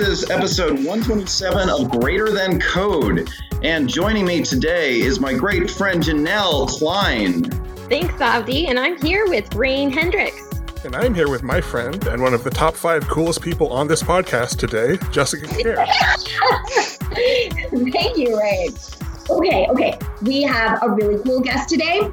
[0.00, 3.28] Hello, this is episode 127 of Greater Than Code.
[3.62, 7.42] And joining me today is my great friend Janelle Klein.
[7.90, 8.70] Thanks, Avdi.
[8.70, 10.40] And I'm here with Rein Henrichs.
[10.84, 13.88] And I'm here with my friend and one of the top five coolest people on
[13.88, 15.84] this podcast today, Jessica Kerr.
[17.92, 18.70] Thank you, Rein.
[19.28, 19.98] Okay, okay.
[20.22, 22.10] We have a really cool guest today.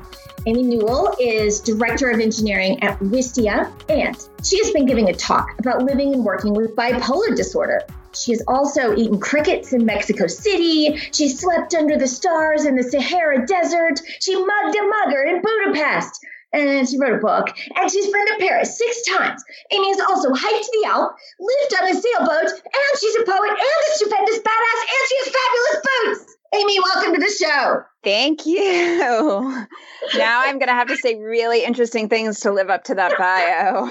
[0.47, 4.15] Amy Newell is Director of Engineering at Wistia, and
[4.45, 7.81] she has been giving a talk about living and working with bipolar disorder.
[8.13, 10.95] She has also eaten crickets in Mexico City.
[11.11, 13.99] She slept under the stars in the Sahara Desert.
[14.21, 16.17] She mugged a mugger in Budapest.
[16.53, 17.47] And she wrote a book.
[17.75, 19.43] And she's been to Paris six times.
[19.71, 23.59] Amy has also hiked the Alp, lived on a sailboat, and she's a poet and
[23.59, 25.83] a stupendous badass, and she has fabulous
[26.15, 26.36] boots.
[26.53, 27.83] Amy, welcome to the show.
[28.03, 29.65] Thank you.
[30.15, 33.17] Now I'm going to have to say really interesting things to live up to that
[33.17, 33.83] bio.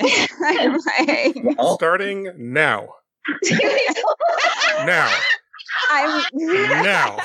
[1.58, 2.88] like, Starting now.
[4.84, 5.12] now.
[5.90, 7.18] I'm now.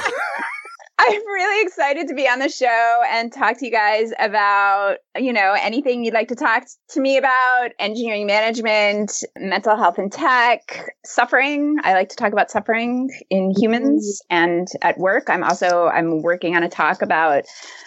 [0.99, 5.31] I'm really excited to be on the show and talk to you guys about, you
[5.31, 10.95] know, anything you'd like to talk to me about, engineering management, mental health and tech,
[11.05, 11.77] suffering.
[11.83, 14.43] I like to talk about suffering in humans mm-hmm.
[14.43, 15.29] and at work.
[15.29, 17.45] I'm also I'm working on a talk about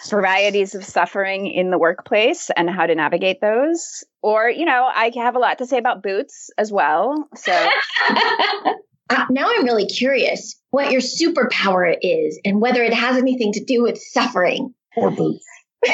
[0.09, 4.05] varieties of suffering in the workplace and how to navigate those.
[4.21, 7.27] Or, you know, I have a lot to say about boots as well.
[7.35, 7.69] So
[9.11, 13.63] uh, now I'm really curious what your superpower is and whether it has anything to
[13.63, 15.45] do with suffering or boots.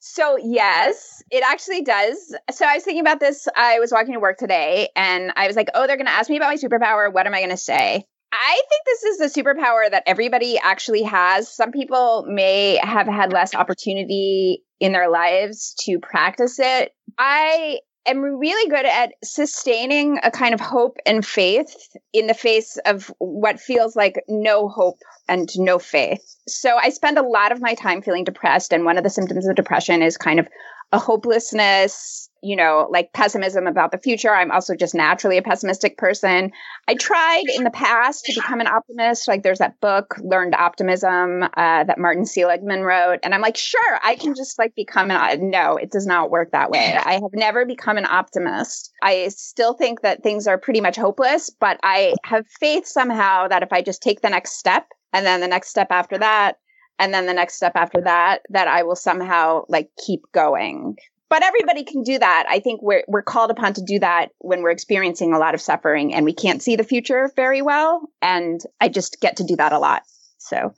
[0.00, 2.34] so yes, it actually does.
[2.52, 3.48] So I was thinking about this.
[3.56, 6.30] I was walking to work today and I was like, oh, they're going to ask
[6.30, 7.12] me about my superpower.
[7.12, 8.04] What am I going to say?
[8.32, 11.52] I think this is a superpower that everybody actually has.
[11.52, 16.92] Some people may have had less opportunity in their lives to practice it.
[17.18, 21.74] I am really good at sustaining a kind of hope and faith
[22.12, 26.36] in the face of what feels like no hope and no faith.
[26.48, 28.72] So I spend a lot of my time feeling depressed.
[28.72, 30.48] And one of the symptoms of depression is kind of
[30.92, 34.30] a hopelessness, you know, like pessimism about the future.
[34.30, 36.52] I'm also just naturally a pessimistic person.
[36.88, 39.28] I tried in the past to become an optimist.
[39.28, 43.18] Like there's that book, Learned Optimism, uh, that Martin Seligman wrote.
[43.22, 46.52] And I'm like, sure, I can just like become an, no, it does not work
[46.52, 46.96] that way.
[46.96, 48.90] I have never become an optimist.
[49.02, 53.62] I still think that things are pretty much hopeless, but I have faith somehow that
[53.62, 56.58] if I just take the next step and then the next step after that,
[56.98, 60.96] and then the next step after that that I will somehow like keep going.
[61.30, 62.46] But everybody can do that.
[62.48, 65.60] I think we're we're called upon to do that when we're experiencing a lot of
[65.60, 69.56] suffering and we can't see the future very well and I just get to do
[69.56, 70.02] that a lot.
[70.38, 70.74] So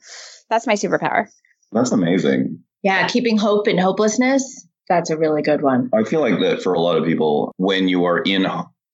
[0.49, 1.27] that's my superpower.
[1.71, 2.59] That's amazing.
[2.83, 4.67] Yeah, keeping hope in hopelessness.
[4.87, 5.89] That's a really good one.
[5.91, 8.45] I feel like that for a lot of people when you are in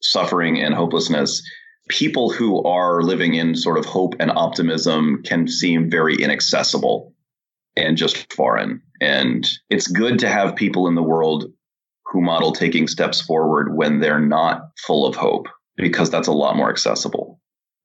[0.01, 1.43] suffering and hopelessness,
[1.89, 7.13] people who are living in sort of hope and optimism can seem very inaccessible
[7.75, 8.81] and just foreign.
[9.01, 11.45] And it's good to have people in the world
[12.05, 15.47] who model taking steps forward when they're not full of hope,
[15.77, 17.39] because that's a lot more accessible.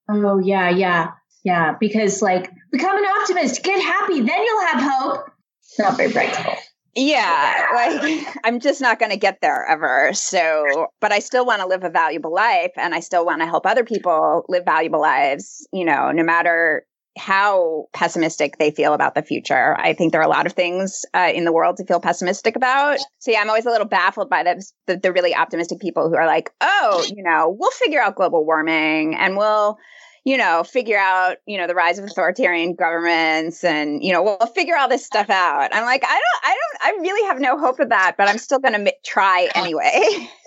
[0.08, 1.12] Oh, yeah, yeah,
[1.44, 1.74] yeah.
[1.78, 5.30] Because, like, become an optimist, get happy, then you'll have hope.
[5.62, 6.54] It's not very practical.
[6.96, 10.10] Yeah, like I'm just not going to get there ever.
[10.14, 13.46] So, but I still want to live a valuable life and I still want to
[13.46, 19.14] help other people live valuable lives, you know, no matter how pessimistic they feel about
[19.14, 19.76] the future.
[19.78, 22.56] I think there are a lot of things uh, in the world to feel pessimistic
[22.56, 22.98] about.
[23.18, 26.16] So yeah, I'm always a little baffled by the, the, the really optimistic people who
[26.16, 29.78] are like, oh, you know, we'll figure out global warming and we'll
[30.26, 34.38] you know, figure out, you know, the rise of authoritarian governments and, you know, we'll
[34.54, 35.68] figure all this stuff out.
[35.74, 38.38] I'm like, I don't, I don't, I really have no hope of that, but I'm
[38.38, 40.30] still going to try anyway.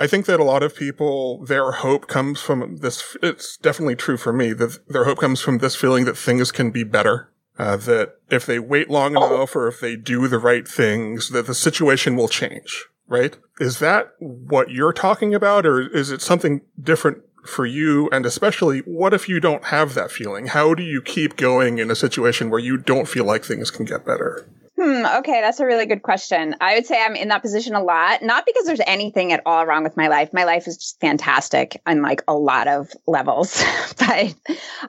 [0.00, 3.16] I think that a lot of people, their hope comes from this.
[3.22, 6.70] It's definitely true for me that their hope comes from this feeling that things can
[6.70, 7.30] be better.
[7.56, 11.46] Uh, that if they wait long enough or if they do the right things, that
[11.46, 13.36] the situation will change, right?
[13.60, 18.08] Is that what you're talking about or is it something different for you?
[18.10, 20.48] And especially, what if you don't have that feeling?
[20.48, 23.84] How do you keep going in a situation where you don't feel like things can
[23.84, 24.48] get better?
[24.76, 26.56] Hmm, okay, that's a really good question.
[26.60, 29.64] I would say I'm in that position a lot, not because there's anything at all
[29.66, 30.32] wrong with my life.
[30.32, 33.62] My life is just fantastic on like a lot of levels,
[33.98, 34.34] but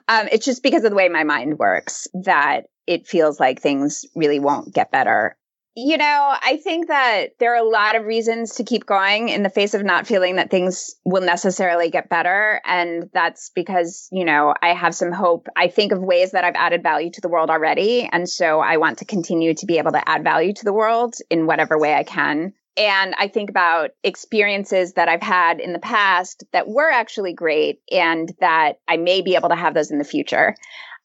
[0.08, 4.04] um, it's just because of the way my mind works that it feels like things
[4.16, 5.36] really won't get better.
[5.78, 9.42] You know, I think that there are a lot of reasons to keep going in
[9.42, 12.62] the face of not feeling that things will necessarily get better.
[12.64, 15.48] And that's because, you know, I have some hope.
[15.54, 18.08] I think of ways that I've added value to the world already.
[18.10, 21.16] And so I want to continue to be able to add value to the world
[21.28, 22.54] in whatever way I can.
[22.76, 27.80] and I think about experiences that I've had in the past that were actually great
[27.90, 30.56] and that I may be able to have those in the future.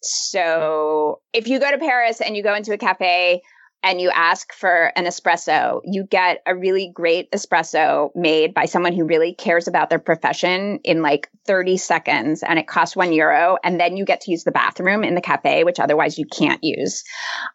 [0.01, 3.41] So if you go to Paris and you go into a cafe,
[3.83, 8.93] and you ask for an espresso, you get a really great espresso made by someone
[8.93, 13.57] who really cares about their profession in like 30 seconds and it costs one euro.
[13.63, 16.63] And then you get to use the bathroom in the cafe, which otherwise you can't
[16.63, 17.03] use.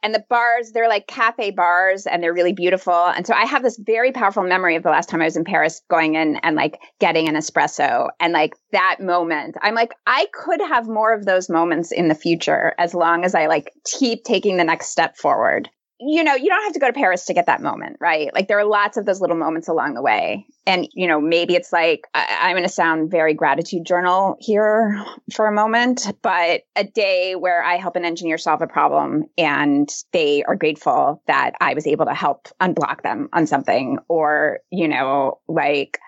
[0.02, 3.06] And the bars, they're like cafe bars and they're really beautiful.
[3.06, 5.44] And so I have this very powerful memory of the last time I was in
[5.44, 9.56] Paris going in and like getting an espresso and like that moment.
[9.62, 13.36] I'm like, I could have more of those moments in the future as long as
[13.36, 16.88] I like keep taking the next step forward you know, you don't have to go
[16.88, 18.32] to Paris to get that moment, right?
[18.34, 20.46] Like there are lots of those little moments along the way.
[20.66, 25.02] And, you know, maybe it's like, I, am going to sound very gratitude journal here
[25.32, 29.88] for a moment, but a day where I help an engineer solve a problem and
[30.12, 34.88] they are grateful that I was able to help unblock them on something or, you
[34.88, 35.98] know, like,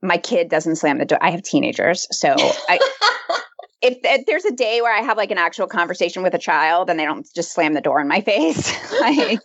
[0.00, 1.18] my kid doesn't slam the door.
[1.20, 2.78] I have teenagers, so I
[3.80, 6.90] if, if, there's a day where I have like an actual conversation with a child
[6.90, 9.40] and they don't just slam the door in my face, like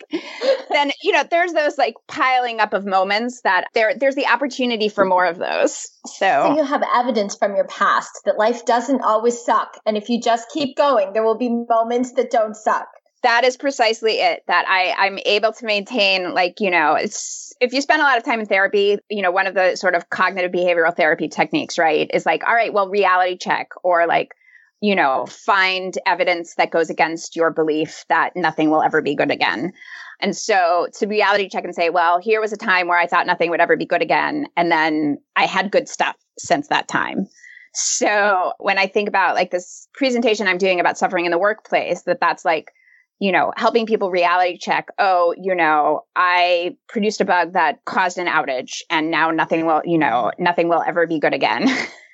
[0.72, 4.90] then you know there's those like piling up of moments that there there's the opportunity
[4.90, 5.88] for more of those.
[6.06, 6.26] So.
[6.26, 10.20] so you have evidence from your past that life doesn't always suck, and if you
[10.22, 12.88] just keep going, there will be moments that don't suck
[13.24, 17.72] that is precisely it that i i'm able to maintain like you know it's if
[17.72, 20.10] you spend a lot of time in therapy you know one of the sort of
[20.10, 24.34] cognitive behavioral therapy techniques right is like all right well reality check or like
[24.82, 29.32] you know find evidence that goes against your belief that nothing will ever be good
[29.32, 29.72] again.
[30.20, 33.26] And so to reality check and say well here was a time where i thought
[33.26, 37.28] nothing would ever be good again and then i had good stuff since that time.
[37.74, 42.04] So when i think about like this presentation i'm doing about suffering in the workplace
[42.04, 42.74] that that's like
[43.20, 48.18] you know, helping people reality check, oh, you know, I produced a bug that caused
[48.18, 51.70] an outage and now nothing will, you know, nothing will ever be good again.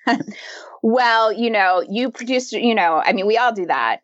[0.83, 4.01] well, you know, you produced, you know, I mean, we all do that.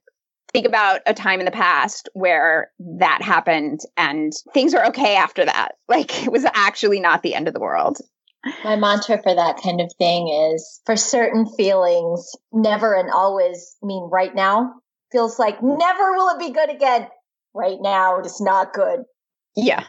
[0.53, 5.45] Think about a time in the past where that happened and things are okay after
[5.45, 5.73] that.
[5.87, 7.99] Like it was actually not the end of the world.
[8.63, 14.09] My mantra for that kind of thing is for certain feelings, never and always mean
[14.11, 14.73] right now
[15.11, 17.07] feels like never will it be good again.
[17.53, 19.01] Right now, it is not good.
[19.55, 19.85] Yeah.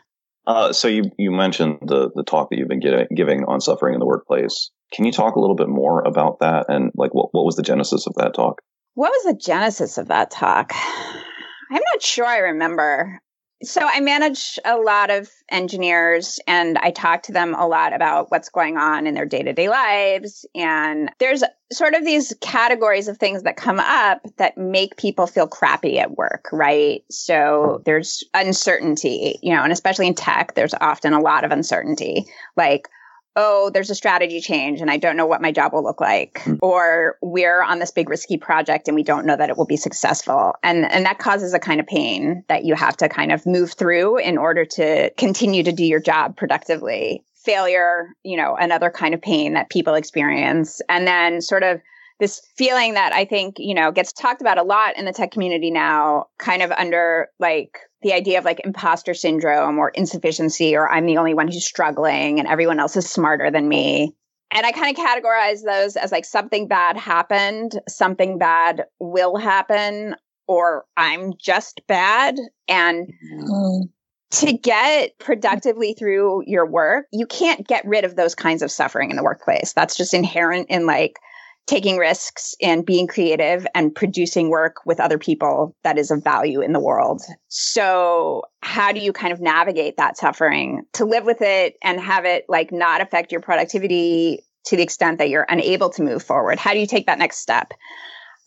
[0.46, 3.94] Uh, so you you mentioned the the talk that you've been getting, giving on suffering
[3.94, 4.70] in the workplace.
[4.92, 7.62] Can you talk a little bit more about that and like what what was the
[7.62, 8.62] genesis of that talk?
[8.94, 10.72] What was the genesis of that talk?
[11.70, 13.20] I'm not sure I remember
[13.62, 18.30] so I manage a lot of engineers and I talk to them a lot about
[18.30, 21.42] what's going on in their day-to-day lives and there's
[21.72, 26.16] sort of these categories of things that come up that make people feel crappy at
[26.16, 27.02] work, right?
[27.10, 32.26] So there's uncertainty, you know, and especially in tech there's often a lot of uncertainty.
[32.56, 32.88] Like
[33.36, 36.40] oh, there's a strategy change and I don't know what my job will look like.
[36.44, 36.58] Mm.
[36.62, 39.76] Or we're on this big risky project and we don't know that it will be
[39.76, 40.54] successful.
[40.62, 43.72] And and that causes a kind of pain that you have to kind of move
[43.72, 47.22] through in order to continue to do your job productively.
[47.34, 50.80] Failure, you know, another kind of pain that people experience.
[50.88, 51.80] And then sort of
[52.18, 55.30] this feeling that I think, you know, gets talked about a lot in the tech
[55.30, 60.88] community now, kind of under like the idea of like imposter syndrome or insufficiency, or
[60.88, 64.14] I'm the only one who's struggling and everyone else is smarter than me.
[64.50, 70.14] And I kind of categorize those as like something bad happened, something bad will happen,
[70.46, 72.36] or I'm just bad.
[72.68, 73.88] And mm.
[74.30, 79.10] to get productively through your work, you can't get rid of those kinds of suffering
[79.10, 79.72] in the workplace.
[79.72, 81.18] That's just inherent in like
[81.66, 86.60] taking risks and being creative and producing work with other people that is of value
[86.60, 87.22] in the world.
[87.48, 92.24] So, how do you kind of navigate that suffering to live with it and have
[92.24, 96.58] it like not affect your productivity to the extent that you're unable to move forward?
[96.58, 97.72] How do you take that next step?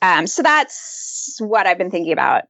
[0.01, 2.43] Um, so, that's what I've been thinking about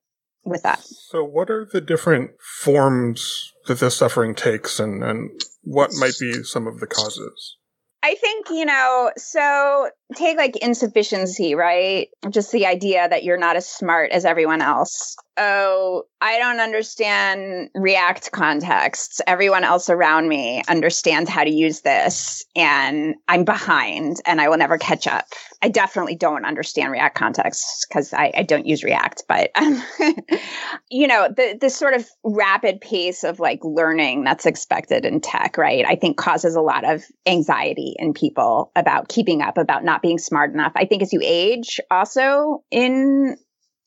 [0.46, 0.82] with that.
[0.84, 5.32] So, what are the different forms that this suffering takes, and, and
[5.64, 7.58] what might be some of the causes?
[8.01, 12.08] I think, you know, so take like insufficiency, right?
[12.29, 15.18] Just the idea that you're not as smart as everyone else.
[15.41, 19.22] Oh, I don't understand React contexts.
[19.25, 24.58] Everyone else around me understands how to use this, and I'm behind and I will
[24.58, 25.25] never catch up.
[25.62, 29.51] I definitely don't understand React contexts because I, I, don't use React, but
[30.89, 35.58] you know, the the sort of rapid pace of like learning that's expected in tech,
[35.58, 35.86] right?
[35.88, 40.17] I think causes a lot of anxiety in people about keeping up, about not being
[40.17, 40.74] smart enough.
[40.75, 43.38] I think as you age, also in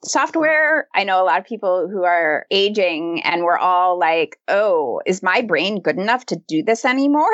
[0.04, 0.88] software.
[0.94, 5.22] I know a lot of people who are aging and we're all like, oh, is
[5.22, 7.30] my brain good enough to do this anymore?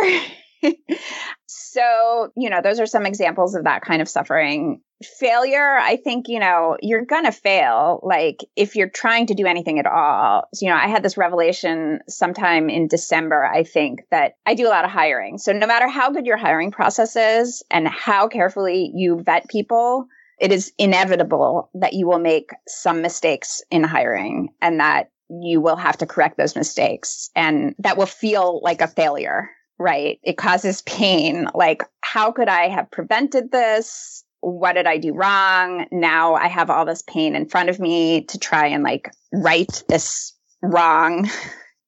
[1.46, 4.80] so, you know, those are some examples of that kind of suffering.
[5.20, 8.00] Failure, I think, you know, you're going to fail.
[8.02, 10.48] Like if you're trying to do anything at all.
[10.54, 14.66] So, you know, I had this revelation sometime in December, I think, that I do
[14.66, 15.38] a lot of hiring.
[15.38, 20.08] So, no matter how good your hiring process is and how carefully you vet people,
[20.40, 25.76] it is inevitable that you will make some mistakes in hiring and that you will
[25.76, 30.18] have to correct those mistakes and that will feel like a failure right?
[30.22, 31.48] It causes pain.
[31.54, 34.24] Like, how could I have prevented this?
[34.40, 35.86] What did I do wrong?
[35.90, 39.82] Now I have all this pain in front of me to try and like right
[39.88, 41.28] this wrong.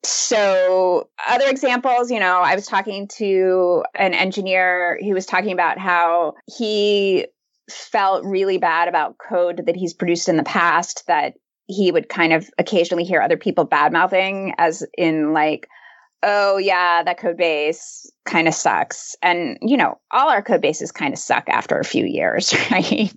[0.02, 4.98] So, other examples, you know, I was talking to an engineer.
[4.98, 7.26] He was talking about how he
[7.70, 11.34] felt really bad about code that he's produced in the past that
[11.66, 15.68] he would kind of occasionally hear other people bad mouthing, as in, like,
[16.22, 19.16] oh yeah, that code base kind of sucks.
[19.22, 23.12] And, you know, all our code bases kind of suck after a few years, right?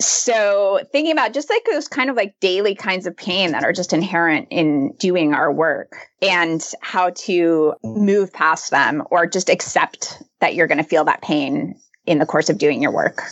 [0.00, 3.72] so thinking about just like those kind of like daily kinds of pain that are
[3.72, 10.22] just inherent in doing our work and how to move past them or just accept
[10.40, 11.74] that you're going to feel that pain
[12.06, 13.22] in the course of doing your work.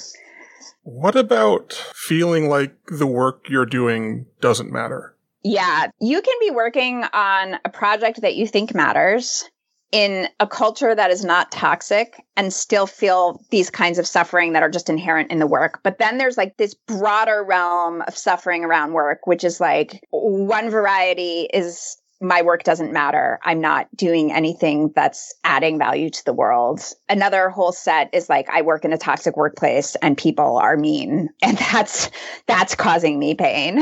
[0.82, 5.14] What about feeling like the work you're doing doesn't matter?
[5.42, 9.48] Yeah, you can be working on a project that you think matters
[9.92, 14.62] in a culture that is not toxic and still feel these kinds of suffering that
[14.62, 15.80] are just inherent in the work.
[15.82, 20.70] But then there's like this broader realm of suffering around work, which is like one
[20.70, 23.38] variety is my work doesn't matter.
[23.42, 26.80] I'm not doing anything that's adding value to the world.
[27.08, 31.30] Another whole set is like I work in a toxic workplace and people are mean
[31.42, 32.10] and that's
[32.46, 33.80] that's causing me pain.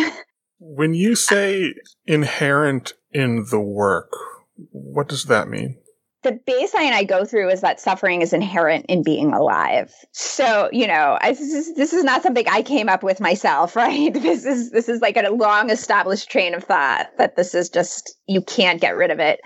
[0.61, 1.75] When you say
[2.07, 4.13] inherent in the work,
[4.71, 5.79] what does that mean?
[6.23, 9.93] The baseline I go through is that suffering is inherent in being alive.
[10.13, 13.77] So, you know, I, this, is, this is not something I came up with myself,
[13.77, 14.13] right?
[14.13, 18.17] This is this is like a long established train of thought that this is just
[18.27, 19.41] you can't get rid of it.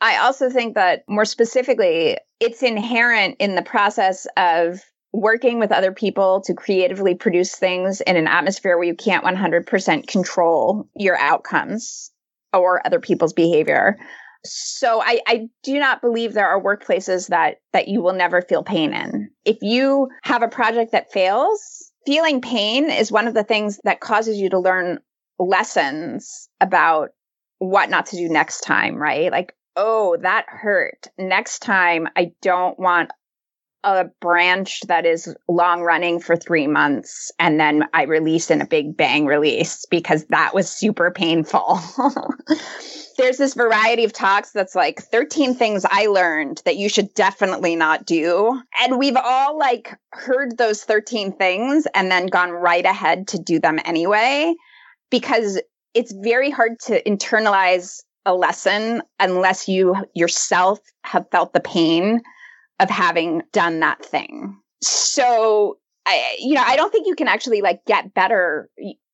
[0.00, 4.80] I also think that more specifically, it's inherent in the process of
[5.12, 10.06] working with other people to creatively produce things in an atmosphere where you can't 100%
[10.06, 12.12] control your outcomes
[12.52, 13.98] or other people's behavior.
[14.44, 18.62] So I, I do not believe there are workplaces that that you will never feel
[18.62, 19.30] pain in.
[19.44, 24.00] If you have a project that fails, feeling pain is one of the things that
[24.00, 24.98] causes you to learn
[25.38, 27.10] lessons about
[27.58, 29.30] what not to do next time, right?
[29.30, 31.08] Like, oh, that hurt.
[31.18, 33.10] Next time I don't want
[33.84, 38.66] a branch that is long running for three months and then I release in a
[38.66, 41.80] big bang release because that was super painful.
[43.18, 47.76] There's this variety of talks that's like 13 things I learned that you should definitely
[47.76, 48.58] not do.
[48.80, 53.58] And we've all like heard those 13 things and then gone right ahead to do
[53.58, 54.54] them anyway
[55.10, 55.60] because
[55.94, 62.20] it's very hard to internalize a lesson unless you yourself have felt the pain
[62.78, 64.56] of having done that thing.
[64.82, 68.70] So I, you know, I don't think you can actually like get better.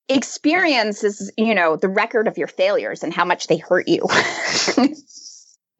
[0.09, 4.07] Experience is, you know, the record of your failures and how much they hurt you.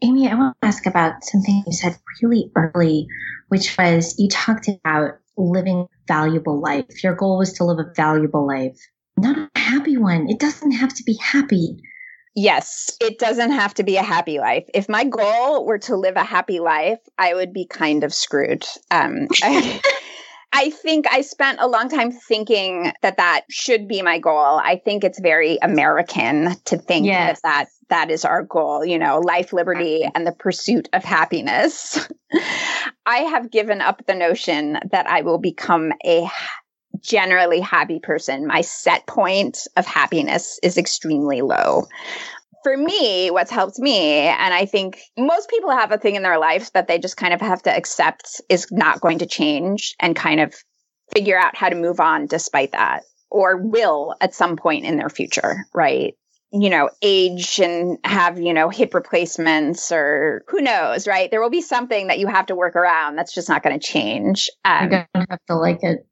[0.03, 3.07] Amy, I want to ask about something you said really early,
[3.49, 7.03] which was you talked about living a valuable life.
[7.03, 8.79] Your goal was to live a valuable life,
[9.17, 10.29] not a happy one.
[10.29, 11.81] It doesn't have to be happy.
[12.35, 14.65] Yes, it doesn't have to be a happy life.
[14.75, 18.65] If my goal were to live a happy life, I would be kind of screwed.
[18.91, 19.81] Um, I,
[20.57, 24.61] I think I spent a long time thinking that that should be my goal.
[24.63, 27.41] I think it's very American to think yes.
[27.41, 32.09] that, that that is our goal, you know, life, liberty, and the pursuit of happiness.
[33.07, 36.29] I have given up the notion that I will become a
[37.01, 38.47] generally happy person.
[38.47, 41.87] My set point of happiness is extremely low.
[42.65, 46.39] For me, what's helped me, and I think most people have a thing in their
[46.39, 50.17] life that they just kind of have to accept is not going to change and
[50.17, 50.55] kind of
[51.15, 55.11] figure out how to move on despite that, or will at some point in their
[55.11, 56.15] future, right?
[56.57, 61.29] you know, age and have, you know, hip replacements or who knows, right?
[61.29, 63.85] There will be something that you have to work around that's just not going to
[63.85, 64.49] change.
[64.65, 66.07] Um, You're going to have to like it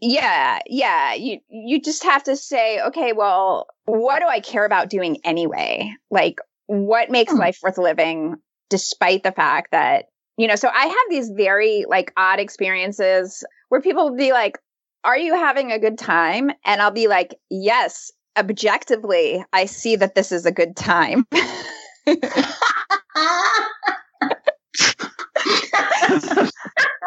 [0.00, 4.90] yeah yeah you you just have to say okay well what do i care about
[4.90, 7.38] doing anyway like what makes hmm.
[7.38, 8.36] life worth living
[8.68, 13.80] despite the fact that you know so i have these very like odd experiences where
[13.80, 14.58] people will be like
[15.04, 16.50] Are you having a good time?
[16.64, 21.26] And I'll be like, Yes, objectively, I see that this is a good time.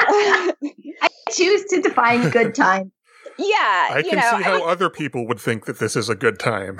[1.01, 2.91] I choose to define good time.
[3.37, 3.89] Yeah.
[3.91, 6.77] I can know, see how other people would think that this is a good time.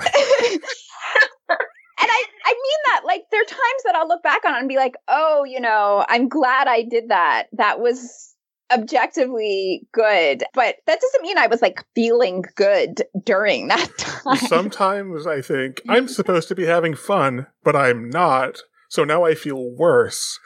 [1.98, 4.68] I, I mean that like there are times that I'll look back on it and
[4.68, 7.46] be like, oh, you know, I'm glad I did that.
[7.52, 8.34] That was
[8.72, 10.44] objectively good.
[10.54, 14.36] But that doesn't mean I was like feeling good during that time.
[14.36, 16.12] Sometimes I think I'm mm-hmm.
[16.12, 18.60] supposed to be having fun, but I'm not.
[18.88, 20.38] So now I feel worse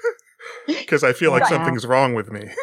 [0.66, 1.50] because I feel like Right.
[1.50, 2.48] something's wrong with me.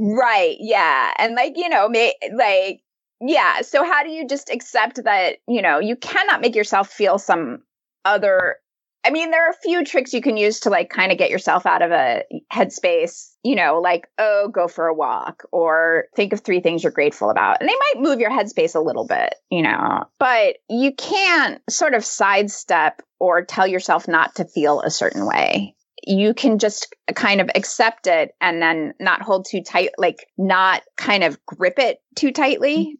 [0.00, 0.56] Right.
[0.60, 1.12] Yeah.
[1.18, 2.82] And like, you know, may, like,
[3.20, 3.62] yeah.
[3.62, 7.64] So how do you just accept that, you know, you cannot make yourself feel some
[8.04, 8.58] other
[9.04, 11.30] I mean, there are a few tricks you can use to like kind of get
[11.30, 16.32] yourself out of a headspace, you know, like, oh, go for a walk or think
[16.32, 17.58] of three things you're grateful about.
[17.60, 21.94] And they might move your headspace a little bit, you know, but you can't sort
[21.94, 25.74] of sidestep or tell yourself not to feel a certain way.
[26.04, 30.82] You can just kind of accept it and then not hold too tight, like not
[30.96, 32.96] kind of grip it too tightly.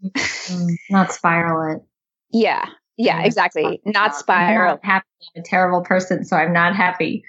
[0.48, 1.82] Mm, not spiral it.
[2.30, 2.64] Yeah.
[2.96, 3.80] Yeah, exactly.
[3.84, 4.72] Not I'm spiral.
[4.72, 5.06] not happy.
[5.36, 7.22] I'm a terrible person, so I'm not happy.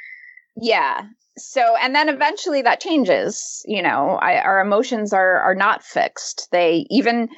[0.59, 1.03] Yeah.
[1.37, 3.63] So, and then eventually that changes.
[3.65, 6.47] You know, I, our emotions are are not fixed.
[6.51, 7.29] They even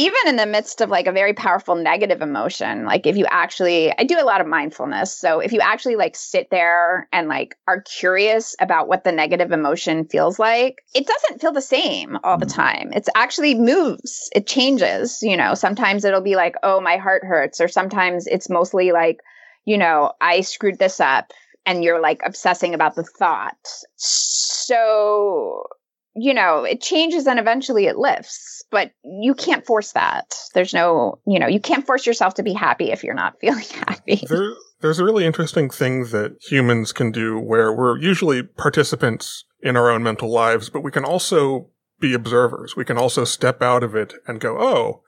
[0.00, 3.92] even in the midst of like a very powerful negative emotion, like if you actually,
[3.98, 5.14] I do a lot of mindfulness.
[5.14, 9.52] So if you actually like sit there and like are curious about what the negative
[9.52, 12.54] emotion feels like, it doesn't feel the same all the mm.
[12.54, 12.92] time.
[12.94, 15.18] It's actually moves, it changes.
[15.20, 19.18] You know, sometimes it'll be like, oh, my heart hurts, or sometimes it's mostly like,
[19.66, 21.30] you know, I screwed this up
[21.66, 23.68] and you're like obsessing about the thought.
[23.96, 25.64] So,
[26.14, 30.34] you know, it changes and eventually it lifts, but you can't force that.
[30.54, 33.64] There's no, you know, you can't force yourself to be happy if you're not feeling
[33.86, 34.24] happy.
[34.28, 39.76] There, there's a really interesting thing that humans can do where we're usually participants in
[39.76, 41.70] our own mental lives, but we can also
[42.00, 42.76] be observers.
[42.76, 45.02] We can also step out of it and go, oh,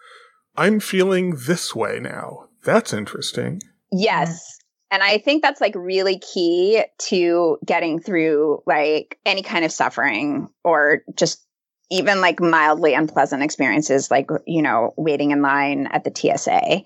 [0.57, 2.49] I'm feeling this way now.
[2.65, 3.61] That's interesting.
[3.91, 4.59] Yes.
[4.93, 10.49] And I think that's like really key to getting through like any kind of suffering
[10.65, 11.43] or just
[11.91, 16.83] even like mildly unpleasant experiences, like, you know, waiting in line at the TSA,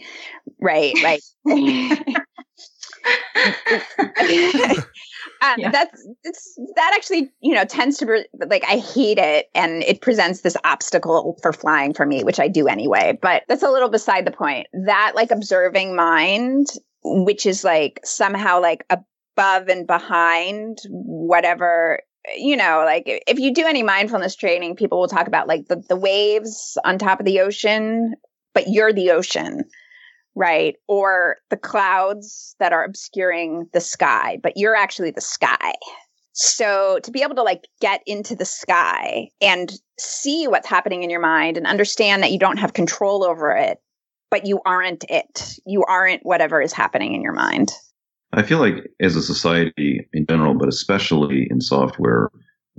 [0.61, 0.95] right?
[1.03, 1.21] Like,
[5.43, 5.71] um, Yeah.
[5.71, 10.01] that's it's that actually you know tends to be like i hate it and it
[10.01, 13.89] presents this obstacle for flying for me which i do anyway but that's a little
[13.89, 16.67] beside the point that like observing mind
[17.25, 22.01] which is like somehow like above and behind whatever
[22.37, 25.83] you know like if you do any mindfulness training people will talk about like the,
[25.89, 28.15] the waves on top of the ocean
[28.53, 29.65] but you're the ocean
[30.37, 30.77] right?
[30.87, 35.73] Or the clouds that are obscuring the sky, but you're actually the sky.
[36.35, 41.11] So to be able to like get into the sky and see what's happening in
[41.11, 43.79] your mind and understand that you don't have control over it,
[44.31, 45.55] but you aren't it.
[45.67, 47.73] You aren't whatever is happening in your mind.
[48.33, 52.31] I feel like as a society in general, but especially in software,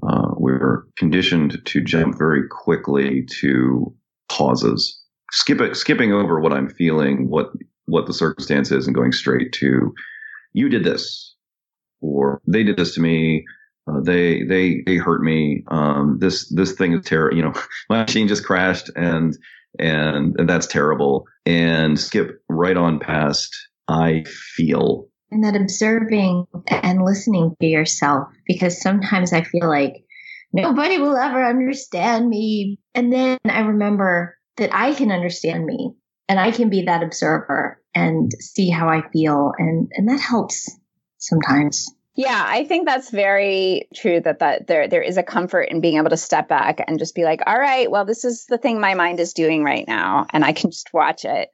[0.07, 3.93] uh, we're conditioned to jump very quickly to
[4.29, 7.51] causes, skip skipping over what I'm feeling, what
[7.85, 9.93] what the circumstance is, and going straight to
[10.53, 11.35] you did this,
[12.01, 13.45] or they did this to me.
[13.89, 15.63] Uh, they they they hurt me.
[15.69, 17.37] Um, this this thing is terrible.
[17.37, 17.53] You know,
[17.89, 19.35] my machine just crashed, and
[19.79, 21.25] and and that's terrible.
[21.45, 23.55] And skip right on past.
[23.87, 30.03] I feel And that observing and listening to yourself, because sometimes I feel like
[30.51, 32.79] nobody will ever understand me.
[32.93, 35.93] And then I remember that I can understand me
[36.27, 39.53] and I can be that observer and see how I feel.
[39.57, 40.69] And, and that helps
[41.17, 41.87] sometimes.
[42.17, 45.97] Yeah, I think that's very true that, that there there is a comfort in being
[45.97, 48.79] able to step back and just be like, all right, well, this is the thing
[48.79, 51.49] my mind is doing right now, and I can just watch it.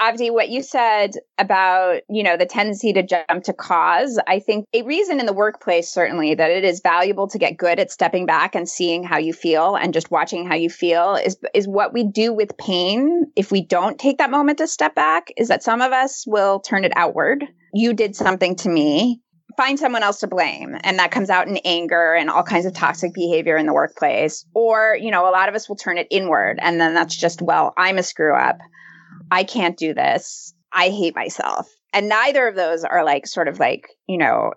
[0.00, 4.66] Avdi, what you said about, you know, the tendency to jump to cause, I think
[4.72, 8.26] a reason in the workplace, certainly, that it is valuable to get good at stepping
[8.26, 11.92] back and seeing how you feel and just watching how you feel is, is what
[11.92, 13.26] we do with pain.
[13.34, 16.60] If we don't take that moment to step back, is that some of us will
[16.60, 17.44] turn it outward.
[17.72, 19.20] You did something to me.
[19.56, 20.76] Find someone else to blame.
[20.82, 24.44] And that comes out in anger and all kinds of toxic behavior in the workplace.
[24.54, 26.58] Or, you know, a lot of us will turn it inward.
[26.60, 28.58] And then that's just, well, I'm a screw up.
[29.30, 30.54] I can't do this.
[30.72, 31.68] I hate myself.
[31.92, 34.52] And neither of those are like sort of like, you know,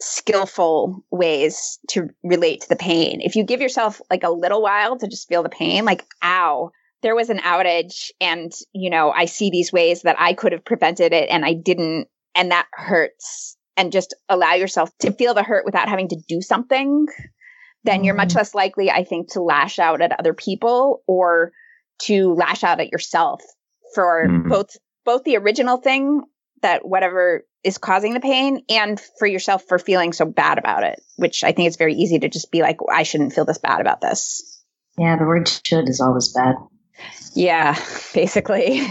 [0.00, 3.20] skillful ways to relate to the pain.
[3.20, 6.70] If you give yourself like a little while to just feel the pain, like, ow,
[7.02, 10.64] there was an outage and, you know, I see these ways that I could have
[10.64, 13.56] prevented it and I didn't, and that hurts.
[13.80, 17.06] And just allow yourself to feel the hurt without having to do something,
[17.82, 18.38] then you're much mm-hmm.
[18.38, 21.52] less likely, I think, to lash out at other people or
[22.02, 23.40] to lash out at yourself
[23.94, 24.50] for mm-hmm.
[24.50, 26.20] both both the original thing
[26.60, 31.00] that whatever is causing the pain and for yourself for feeling so bad about it,
[31.16, 33.80] which I think it's very easy to just be like, I shouldn't feel this bad
[33.80, 34.62] about this.
[34.98, 36.56] Yeah, the word should is always bad.
[37.34, 37.82] Yeah,
[38.14, 38.86] basically.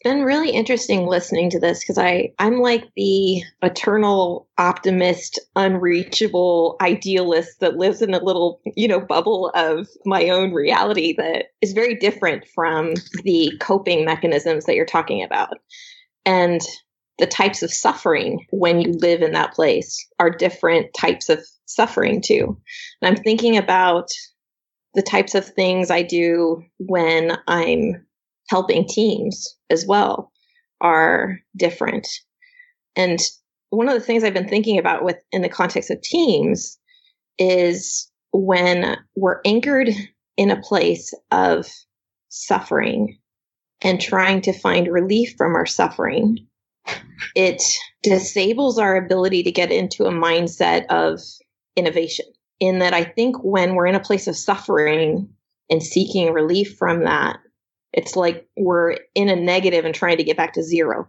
[0.00, 6.76] It's been really interesting listening to this because I I'm like the eternal optimist, unreachable
[6.80, 11.72] idealist that lives in a little you know bubble of my own reality that is
[11.72, 15.58] very different from the coping mechanisms that you're talking about,
[16.24, 16.60] and
[17.18, 22.20] the types of suffering when you live in that place are different types of suffering
[22.20, 22.56] too.
[23.02, 24.06] And I'm thinking about
[24.94, 28.06] the types of things I do when I'm
[28.48, 30.32] helping teams as well
[30.80, 32.08] are different.
[32.96, 33.20] And
[33.70, 36.78] one of the things I've been thinking about with in the context of teams
[37.38, 39.90] is when we're anchored
[40.36, 41.66] in a place of
[42.28, 43.18] suffering
[43.82, 46.46] and trying to find relief from our suffering,
[47.34, 47.62] it
[48.02, 51.20] disables our ability to get into a mindset of
[51.76, 52.26] innovation
[52.60, 55.28] in that I think when we're in a place of suffering
[55.70, 57.38] and seeking relief from that,
[57.98, 61.08] it's like we're in a negative and trying to get back to zero.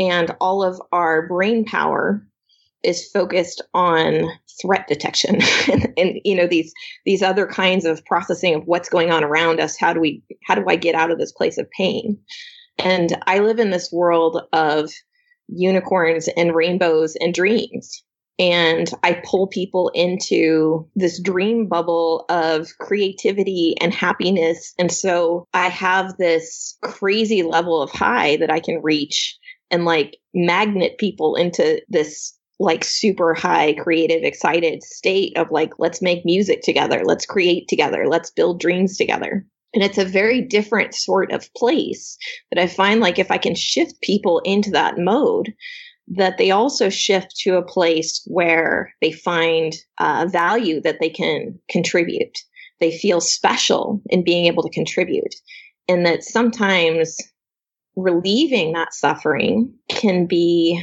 [0.00, 2.26] And all of our brain power
[2.82, 4.28] is focused on
[4.60, 5.36] threat detection
[5.72, 6.72] and, and, you know these
[7.04, 9.78] these other kinds of processing of what's going on around us.
[9.78, 12.18] How do we how do i get out of this place of pain?
[12.78, 14.90] And i live in this world of
[15.46, 18.02] unicorns and rainbows and dreams
[18.38, 24.74] and I pull people into this dream bubble of creativity and happiness.
[24.78, 29.36] And so I have this crazy level of high that I can reach
[29.70, 36.02] and like magnet people into this like super high creative excited state of like let's
[36.02, 37.02] make music together.
[37.04, 38.06] Let's create together.
[38.06, 39.46] Let's build dreams together.
[39.74, 42.16] And it's a very different sort of place.
[42.50, 45.52] That i find like if i can shift people into that mode
[46.16, 51.58] that they also shift to a place where they find uh, value that they can
[51.70, 52.38] contribute.
[52.80, 55.34] They feel special in being able to contribute.
[55.88, 57.16] And that sometimes
[57.96, 60.82] relieving that suffering can be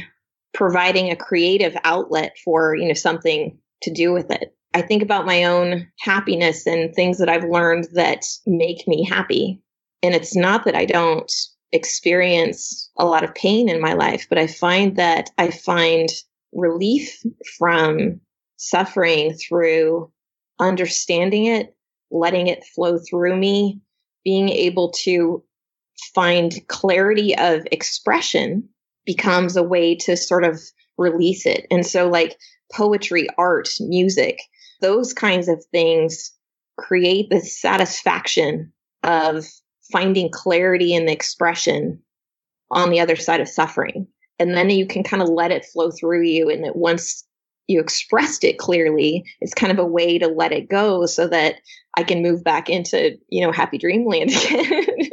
[0.52, 4.54] providing a creative outlet for, you know, something to do with it.
[4.74, 9.62] I think about my own happiness and things that I've learned that make me happy.
[10.02, 11.32] And it's not that I don't
[11.72, 16.08] experience a lot of pain in my life, but I find that I find
[16.52, 17.22] relief
[17.58, 18.20] from
[18.56, 20.10] suffering through
[20.58, 21.74] understanding it,
[22.10, 23.80] letting it flow through me,
[24.24, 25.42] being able to
[26.14, 28.68] find clarity of expression
[29.04, 30.60] becomes a way to sort of
[30.98, 31.66] release it.
[31.70, 32.36] And so, like
[32.72, 34.38] poetry, art, music,
[34.80, 36.32] those kinds of things
[36.76, 39.46] create the satisfaction of
[39.90, 42.00] finding clarity in the expression
[42.70, 44.06] on the other side of suffering.
[44.38, 46.50] And then you can kind of let it flow through you.
[46.50, 47.24] And that once
[47.68, 51.56] you expressed it clearly, it's kind of a way to let it go so that
[51.96, 55.10] I can move back into, you know, happy dreamland again.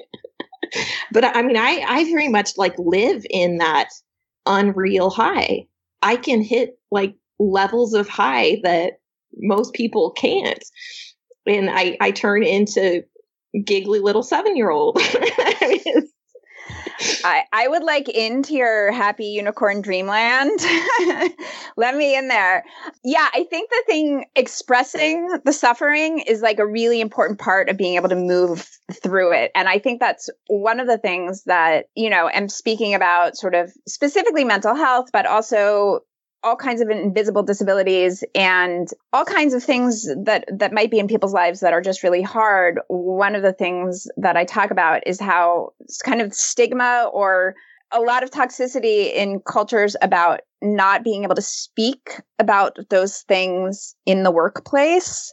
[1.11, 3.89] but I mean, I, I very much like live in that
[4.45, 5.67] unreal high.
[6.01, 8.93] I can hit like levels of high that
[9.37, 10.63] most people can't.
[11.45, 13.03] And I, I turn into
[13.65, 14.99] giggly little seven year old.
[17.23, 20.59] I, I would like into your happy unicorn dreamland.
[21.77, 22.63] Let me in there.
[23.03, 27.77] Yeah, I think the thing expressing the suffering is like a really important part of
[27.77, 29.51] being able to move through it.
[29.55, 33.55] And I think that's one of the things that, you know, I'm speaking about sort
[33.55, 36.01] of specifically mental health, but also
[36.43, 41.07] all kinds of invisible disabilities and all kinds of things that that might be in
[41.07, 42.79] people's lives that are just really hard.
[42.87, 47.55] One of the things that i talk about is how it's kind of stigma or
[47.91, 53.95] a lot of toxicity in cultures about not being able to speak about those things
[54.05, 55.31] in the workplace.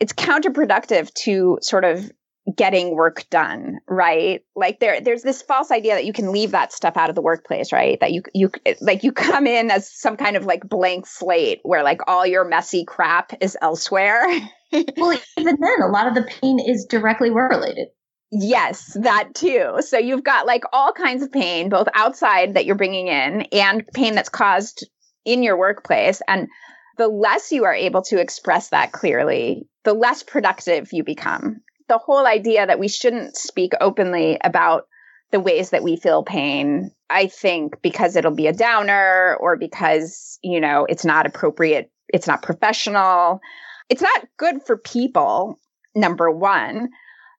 [0.00, 2.10] It's counterproductive to sort of
[2.56, 4.42] getting work done, right?
[4.54, 7.22] Like there there's this false idea that you can leave that stuff out of the
[7.22, 7.98] workplace, right?
[8.00, 11.82] That you you like you come in as some kind of like blank slate where
[11.82, 14.24] like all your messy crap is elsewhere.
[14.96, 17.88] well, even then a lot of the pain is directly work related.
[18.32, 19.78] Yes, that too.
[19.80, 23.86] So you've got like all kinds of pain both outside that you're bringing in and
[23.92, 24.88] pain that's caused
[25.24, 26.48] in your workplace and
[26.96, 31.98] the less you are able to express that clearly, the less productive you become the
[31.98, 34.86] whole idea that we shouldn't speak openly about
[35.32, 40.38] the ways that we feel pain, I think because it'll be a downer or because,
[40.40, 43.40] you know, it's not appropriate, it's not professional.
[43.88, 45.58] It's not good for people,
[45.96, 46.90] number one.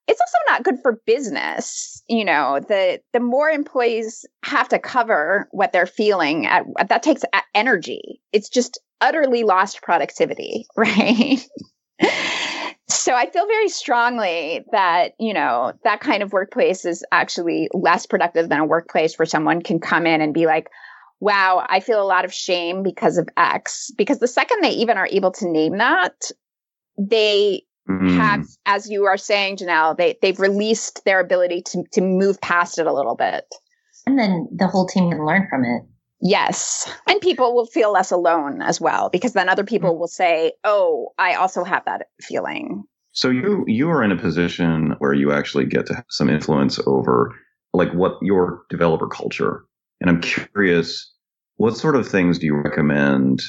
[0.08, 2.04] It's also not good for business.
[2.10, 7.24] You know, the the more employees have to cover what they're feeling at that takes
[7.56, 8.22] energy.
[8.34, 11.40] It's just utterly lost productivity, right?
[12.92, 18.06] So I feel very strongly that, you know, that kind of workplace is actually less
[18.06, 20.70] productive than a workplace where someone can come in and be like,
[21.20, 23.92] wow, I feel a lot of shame because of X.
[23.98, 26.32] Because the second they even are able to name that,
[26.98, 28.16] they mm.
[28.16, 32.80] have, as you are saying, Janelle, they, they've released their ability to, to move past
[32.80, 33.46] it a little bit.
[34.06, 35.84] And then the whole team can learn from it.
[36.22, 36.90] Yes.
[37.08, 40.00] And people will feel less alone as well because then other people mm-hmm.
[40.00, 44.96] will say, "Oh, I also have that feeling." So you you are in a position
[45.00, 47.36] where you actually get to have some influence over
[47.74, 49.66] like what your developer culture.
[50.00, 51.12] And I'm curious,
[51.56, 53.42] what sort of things do you recommend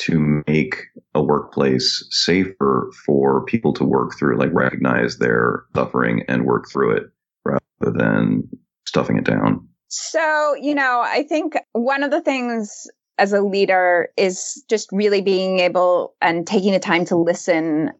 [0.00, 0.76] to make
[1.14, 6.96] a workplace safer for people to work through, like recognize their suffering and work through
[6.96, 7.02] it
[7.44, 8.48] rather than
[8.86, 9.67] stuffing it down?
[9.88, 12.86] So, you know, I think one of the things
[13.18, 17.90] as a leader is just really being able and taking the time to listen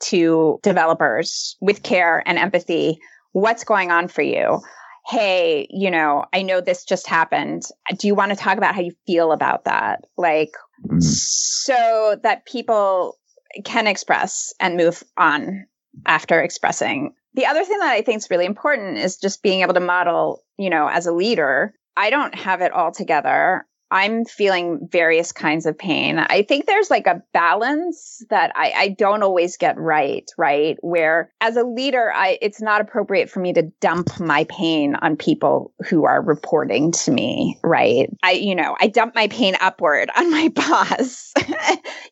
[0.00, 2.98] to developers with care and empathy.
[3.32, 4.60] What's going on for you?
[5.06, 7.62] Hey, you know, I know this just happened.
[7.98, 10.04] Do you want to talk about how you feel about that?
[10.16, 10.52] Like,
[10.86, 11.00] mm-hmm.
[11.00, 13.18] so that people
[13.64, 15.66] can express and move on
[16.06, 19.74] after expressing the other thing that I think is really important is just being able
[19.74, 21.74] to model, you know, as a leader.
[21.96, 23.66] I don't have it all together.
[23.90, 26.18] I'm feeling various kinds of pain.
[26.18, 30.76] I think there's like a balance that I, I, don't always get right, right?
[30.80, 35.16] Where as a leader, I it's not appropriate for me to dump my pain on
[35.16, 38.08] people who are reporting to me, right?
[38.22, 41.32] I, you know, I dump my pain upward on my boss,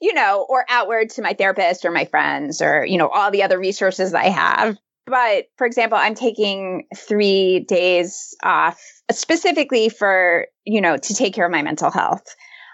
[0.00, 3.44] you know, or outward to my therapist or my friends or, you know, all the
[3.44, 4.76] other resources I have.
[5.08, 11.46] But for example, I'm taking three days off specifically for, you know, to take care
[11.46, 12.24] of my mental health.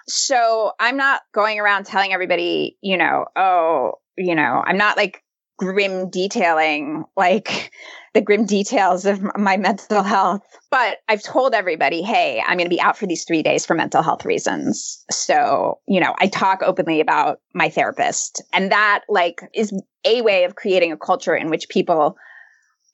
[0.06, 5.23] So I'm not going around telling everybody, you know, oh, you know, I'm not like
[5.56, 7.70] grim detailing like
[8.12, 10.42] the grim details of my mental health.
[10.70, 13.74] But I've told everybody, hey, I'm going to be out for these three days for
[13.74, 15.04] mental health reasons.
[15.10, 18.42] So, you know, I talk openly about my therapist.
[18.52, 19.72] And that, like, is
[20.04, 22.16] a way of creating a culture in which people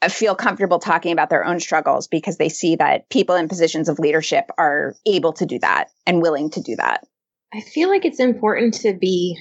[0.03, 3.89] uh, feel comfortable talking about their own struggles because they see that people in positions
[3.89, 7.07] of leadership are able to do that and willing to do that.
[7.53, 9.39] I feel like it's important to be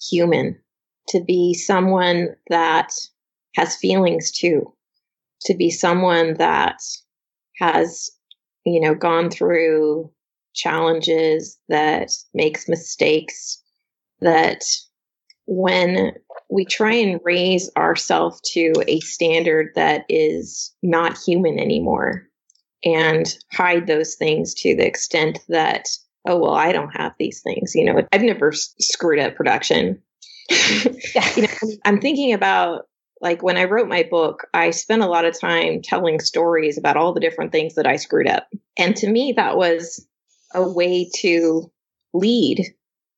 [0.00, 0.58] human,
[1.10, 2.92] to be someone that
[3.54, 4.72] has feelings too,
[5.42, 6.80] to be someone that
[7.58, 8.10] has,
[8.64, 10.10] you know, gone through
[10.54, 13.62] challenges, that makes mistakes,
[14.20, 14.62] that
[15.46, 16.12] when
[16.48, 22.28] we try and raise ourselves to a standard that is not human anymore
[22.84, 25.86] and hide those things to the extent that
[26.26, 30.00] oh well i don't have these things you know i've never screwed up production
[31.36, 31.48] you know
[31.84, 32.86] i'm thinking about
[33.20, 36.96] like when i wrote my book i spent a lot of time telling stories about
[36.96, 38.48] all the different things that i screwed up.
[38.76, 40.06] And to me that was
[40.54, 41.70] a way to
[42.12, 42.64] lead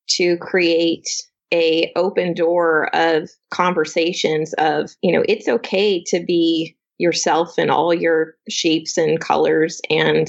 [0.09, 1.07] to create
[1.53, 7.93] a open door of conversations of you know it's okay to be yourself in all
[7.93, 10.27] your shapes and colors and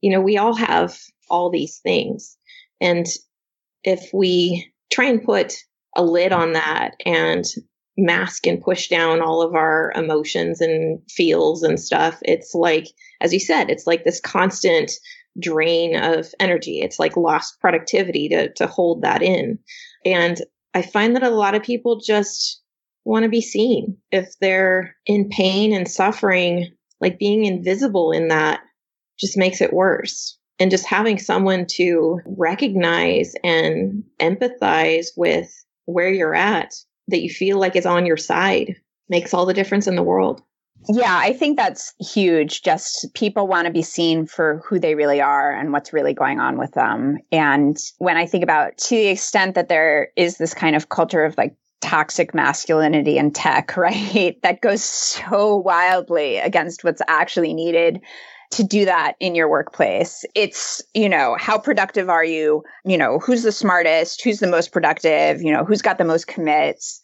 [0.00, 0.98] you know we all have
[1.30, 2.36] all these things.
[2.80, 3.06] And
[3.84, 5.54] if we try and put
[5.98, 7.44] a lid on that and
[7.98, 12.86] mask and push down all of our emotions and feels and stuff it's like
[13.20, 14.92] as you said it's like this constant
[15.40, 19.58] drain of energy it's like lost productivity to to hold that in
[20.04, 20.40] and
[20.74, 22.60] I find that a lot of people just
[23.04, 23.96] want to be seen.
[24.12, 28.60] If they're in pain and suffering, like being invisible in that
[29.18, 30.38] just makes it worse.
[30.60, 35.50] And just having someone to recognize and empathize with
[35.88, 36.74] where you're at
[37.08, 38.76] that you feel like is on your side
[39.08, 40.42] makes all the difference in the world.
[40.88, 42.62] Yeah, I think that's huge.
[42.62, 46.40] Just people want to be seen for who they really are and what's really going
[46.40, 47.18] on with them.
[47.32, 51.24] And when I think about to the extent that there is this kind of culture
[51.24, 54.40] of like toxic masculinity in tech, right?
[54.42, 58.00] That goes so wildly against what's actually needed
[58.50, 60.24] to do that in your workplace.
[60.34, 62.62] It's, you know, how productive are you?
[62.84, 64.22] You know, who's the smartest?
[64.22, 65.42] Who's the most productive?
[65.42, 67.00] You know, who's got the most commits?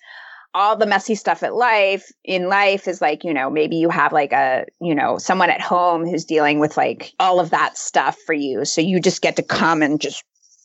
[0.54, 4.12] all the messy stuff at life in life is like, you know, maybe you have
[4.12, 8.16] like a, you know, someone at home who's dealing with like all of that stuff
[8.24, 8.64] for you.
[8.64, 10.22] So you just get to come and just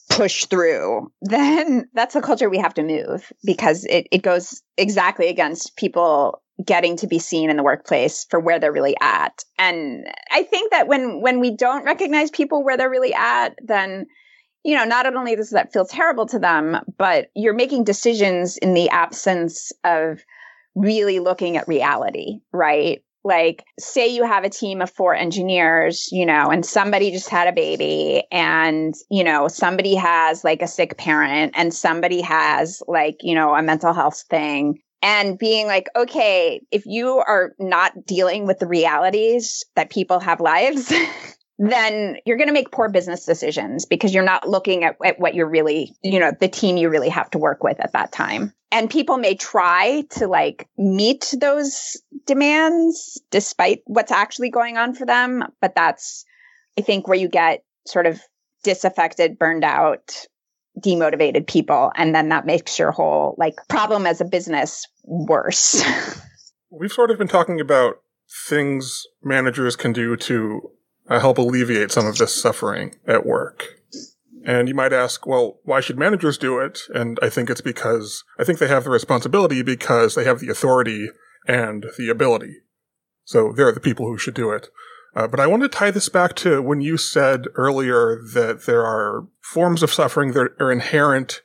[0.09, 5.27] push through, then that's a culture we have to move because it, it goes exactly
[5.27, 9.43] against people getting to be seen in the workplace for where they're really at.
[9.57, 14.07] And I think that when when we don't recognize people where they're really at, then
[14.63, 18.73] you know, not only does that feel terrible to them, but you're making decisions in
[18.73, 20.19] the absence of
[20.75, 23.01] really looking at reality, right?
[23.23, 27.47] Like, say you have a team of four engineers, you know, and somebody just had
[27.47, 33.17] a baby, and, you know, somebody has like a sick parent, and somebody has like,
[33.21, 34.79] you know, a mental health thing.
[35.01, 40.41] And being like, okay, if you are not dealing with the realities that people have
[40.41, 40.93] lives,
[41.59, 45.35] then you're going to make poor business decisions because you're not looking at, at what
[45.35, 48.53] you're really, you know, the team you really have to work with at that time.
[48.71, 55.05] And people may try to like meet those demands despite what's actually going on for
[55.05, 55.43] them.
[55.59, 56.23] But that's,
[56.77, 58.21] I think, where you get sort of
[58.63, 60.25] disaffected, burned out,
[60.77, 61.91] demotivated people.
[61.95, 65.83] And then that makes your whole like problem as a business worse.
[66.71, 68.01] We've sort of been talking about
[68.47, 70.71] things managers can do to
[71.09, 73.65] uh, help alleviate some of this suffering at work.
[74.45, 76.79] And you might ask, well, why should managers do it?
[76.93, 80.49] And I think it's because I think they have the responsibility because they have the
[80.49, 81.09] authority
[81.47, 82.57] and the ability.
[83.25, 84.69] So they're the people who should do it.
[85.15, 88.85] Uh, but I want to tie this back to when you said earlier that there
[88.85, 91.41] are forms of suffering that are inherent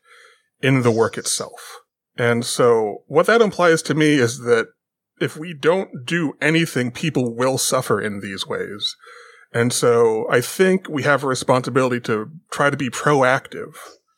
[0.60, 1.80] in the work itself.
[2.16, 4.68] And so what that implies to me is that
[5.20, 8.96] if we don't do anything, people will suffer in these ways.
[9.52, 13.76] And so I think we have a responsibility to try to be proactive,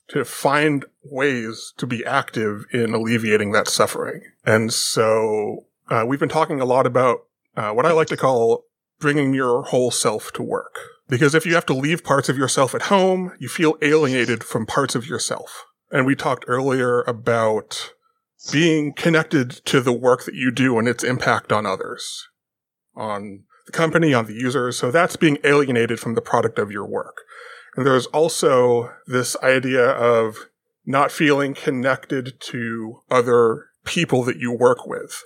[0.09, 4.23] to find ways to be active in alleviating that suffering.
[4.45, 8.65] And so uh, we've been talking a lot about uh, what I like to call
[8.99, 10.75] bringing your whole self to work.
[11.09, 14.67] Because if you have to leave parts of yourself at home, you feel alienated from
[14.67, 15.65] parts of yourself.
[15.91, 17.93] And we talked earlier about
[18.53, 22.27] being connected to the work that you do and its impact on others,
[22.95, 24.79] on the company, on the users.
[24.79, 27.19] So that's being alienated from the product of your work.
[27.77, 30.49] And there's also this idea of
[30.85, 35.23] not feeling connected to other people that you work with.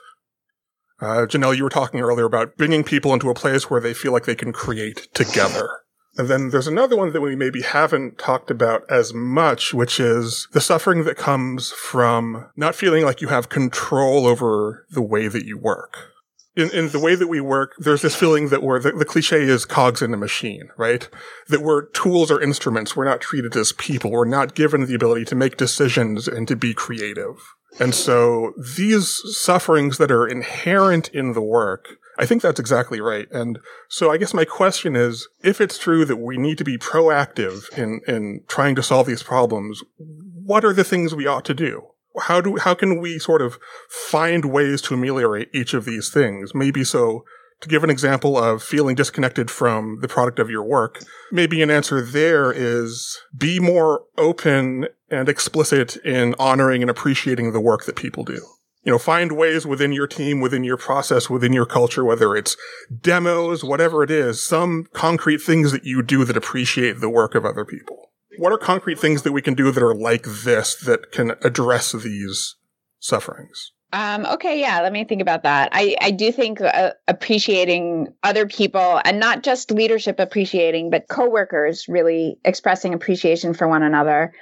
[1.00, 4.12] Uh, Janelle, you were talking earlier about bringing people into a place where they feel
[4.12, 5.68] like they can create together.
[6.16, 10.48] And then there's another one that we maybe haven't talked about as much, which is
[10.52, 15.46] the suffering that comes from not feeling like you have control over the way that
[15.46, 16.10] you work
[16.56, 19.42] in, in the way that we work, there's this feeling that we're, the, the cliche
[19.42, 21.08] is cogs in a machine, right?
[21.48, 22.96] That we're tools or instruments.
[22.96, 24.10] We're not treated as people.
[24.10, 27.36] We're not given the ability to make decisions and to be creative.
[27.78, 31.86] And so these sufferings that are inherent in the work,
[32.18, 33.28] I think that's exactly right.
[33.30, 36.76] And so I guess my question is, if it's true that we need to be
[36.76, 41.54] proactive in, in trying to solve these problems, what are the things we ought to
[41.54, 41.86] do?
[42.18, 46.54] How do how can we sort of find ways to ameliorate each of these things?
[46.54, 47.24] Maybe so
[47.60, 51.70] to give an example of feeling disconnected from the product of your work, maybe an
[51.70, 57.96] answer there is be more open and explicit in honoring and appreciating the work that
[57.96, 58.40] people do.
[58.82, 62.56] You know, find ways within your team, within your process, within your culture, whether it's
[63.02, 67.44] demos, whatever it is, some concrete things that you do that appreciate the work of
[67.44, 68.09] other people
[68.40, 71.92] what are concrete things that we can do that are like this that can address
[71.92, 72.56] these
[72.98, 73.72] sufferings?
[73.92, 75.70] Um, okay, yeah, let me think about that.
[75.72, 81.84] I, I do think uh, appreciating other people and not just leadership appreciating, but coworkers
[81.86, 84.32] really expressing appreciation for one another.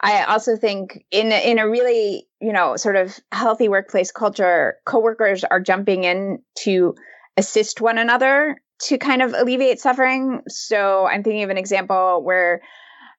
[0.00, 5.44] I also think in in a really you know sort of healthy workplace culture, coworkers
[5.44, 6.96] are jumping in to
[7.36, 10.40] assist one another to kind of alleviate suffering.
[10.48, 12.60] So I'm thinking of an example where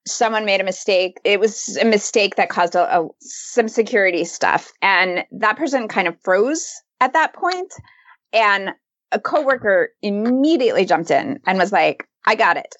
[0.08, 1.20] someone made a mistake.
[1.24, 4.72] It was a mistake that caused a, a, some security stuff.
[4.82, 7.74] And that person kind of froze at that point.
[8.32, 8.72] And
[9.12, 12.76] a coworker immediately jumped in and was like, I got it.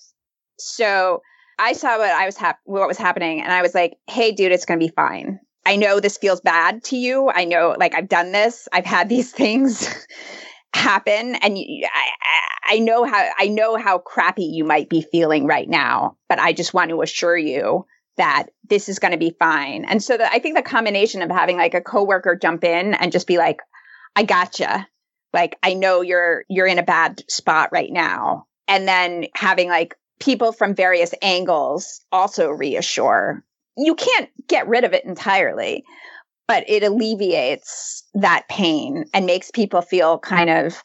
[0.58, 1.22] So
[1.60, 4.52] I saw what I was hap- what was happening and I was like, "Hey dude,
[4.52, 5.40] it's going to be fine.
[5.66, 7.30] I know this feels bad to you.
[7.34, 8.68] I know like I've done this.
[8.74, 9.90] I've had these things
[10.76, 15.46] happen and you, I, I know how I know how crappy you might be feeling
[15.46, 17.86] right now, but I just want to assure you
[18.18, 19.86] that this is going to be fine.
[19.86, 23.12] And so the, I think the combination of having like a coworker jump in and
[23.12, 23.62] just be like,
[24.16, 24.88] I gotcha.
[25.34, 28.48] Like, I know you're, you're in a bad spot right now.
[28.68, 33.44] And then having like people from various angles also reassure.
[33.78, 35.84] You can't get rid of it entirely,
[36.48, 40.82] but it alleviates that pain and makes people feel kind of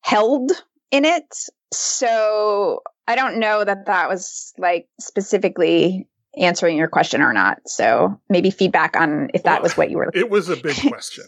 [0.00, 0.52] held
[0.90, 1.34] in it.
[1.72, 7.58] So I don't know that that was like specifically answering your question or not.
[7.66, 10.10] So maybe feedback on if that was what you were.
[10.14, 11.24] It was a big question.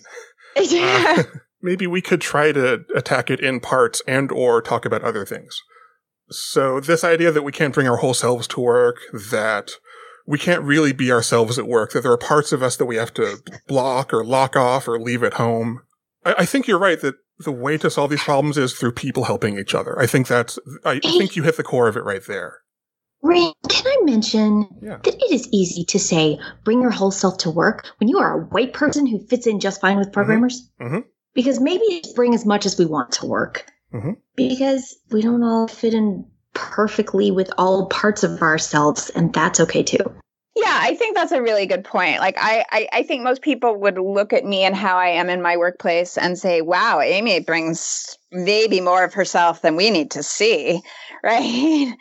[0.57, 1.17] yeah.
[1.19, 1.23] Uh,
[1.63, 5.61] maybe we could try to attack it in parts and or talk about other things.
[6.31, 9.73] So this idea that we can't bring our whole selves to work, that
[10.29, 12.97] we can't really be ourselves at work, that there are parts of us that we
[12.97, 15.81] have to block or lock off or leave at home.
[16.23, 19.25] I, I think you're right that the way to solve these problems is through people
[19.25, 19.99] helping each other.
[19.99, 22.59] I think that's, I, think you hit the core of it right there.
[23.23, 24.99] Rein, can I mention yeah.
[25.03, 28.39] that it is easy to say bring your whole self to work when you are
[28.39, 30.69] a white person who fits in just fine with programmers?
[30.79, 30.95] Mm-hmm.
[30.95, 31.09] Mm-hmm.
[31.33, 33.65] Because maybe bring as much as we want to work.
[33.95, 34.13] Mm-hmm.
[34.37, 36.27] Because we don't all fit in
[36.59, 39.99] perfectly with all parts of ourselves, and that's okay too.
[40.57, 42.19] Yeah, I think that's a really good point.
[42.19, 45.31] Like, I, I, I, think most people would look at me and how I am
[45.31, 50.11] in my workplace and say, wow, Amy brings maybe more of herself than we need
[50.13, 50.83] to see,
[51.23, 51.95] right?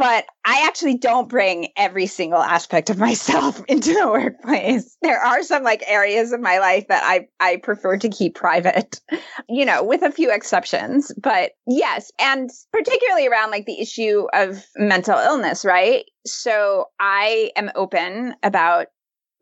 [0.00, 4.96] But I actually don't bring every single aspect of myself into the workplace.
[5.02, 8.98] There are some like areas of my life that I I prefer to keep private,
[9.48, 11.12] you know, with a few exceptions.
[11.22, 16.06] But yes, and particularly around like the issue of mental illness, right?
[16.26, 18.86] So I am open about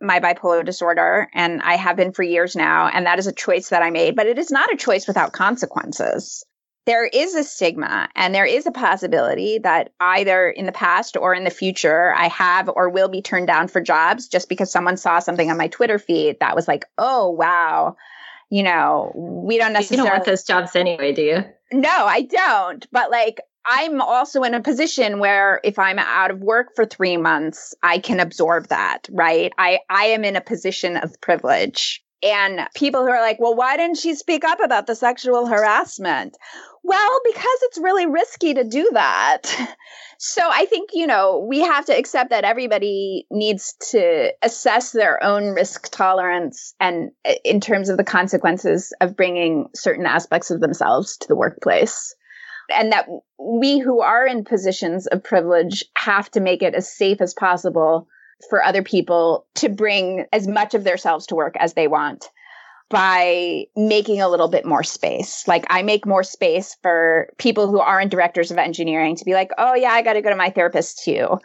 [0.00, 3.68] my bipolar disorder and I have been for years now and that is a choice
[3.68, 6.44] that I made, but it is not a choice without consequences
[6.88, 11.34] there is a stigma and there is a possibility that either in the past or
[11.34, 14.96] in the future I have or will be turned down for jobs just because someone
[14.96, 17.96] saw something on my Twitter feed that was like, oh, wow,
[18.48, 20.04] you know, we don't necessarily.
[20.04, 21.44] You don't want those jobs anyway, do you?
[21.72, 22.86] No, I don't.
[22.90, 27.18] But like, I'm also in a position where if I'm out of work for three
[27.18, 29.52] months, I can absorb that, right?
[29.58, 32.02] I, I am in a position of privilege.
[32.22, 36.36] And people who are like, well, why didn't she speak up about the sexual harassment?
[36.82, 39.42] Well, because it's really risky to do that.
[40.20, 45.22] So I think, you know, we have to accept that everybody needs to assess their
[45.22, 50.60] own risk tolerance and uh, in terms of the consequences of bringing certain aspects of
[50.60, 52.16] themselves to the workplace.
[52.68, 53.06] And that
[53.38, 58.08] we who are in positions of privilege have to make it as safe as possible
[58.48, 62.30] for other people to bring as much of themselves to work as they want
[62.90, 65.46] by making a little bit more space.
[65.46, 69.50] Like I make more space for people who aren't directors of engineering to be like,
[69.58, 71.38] oh yeah, I got to go to my therapist too.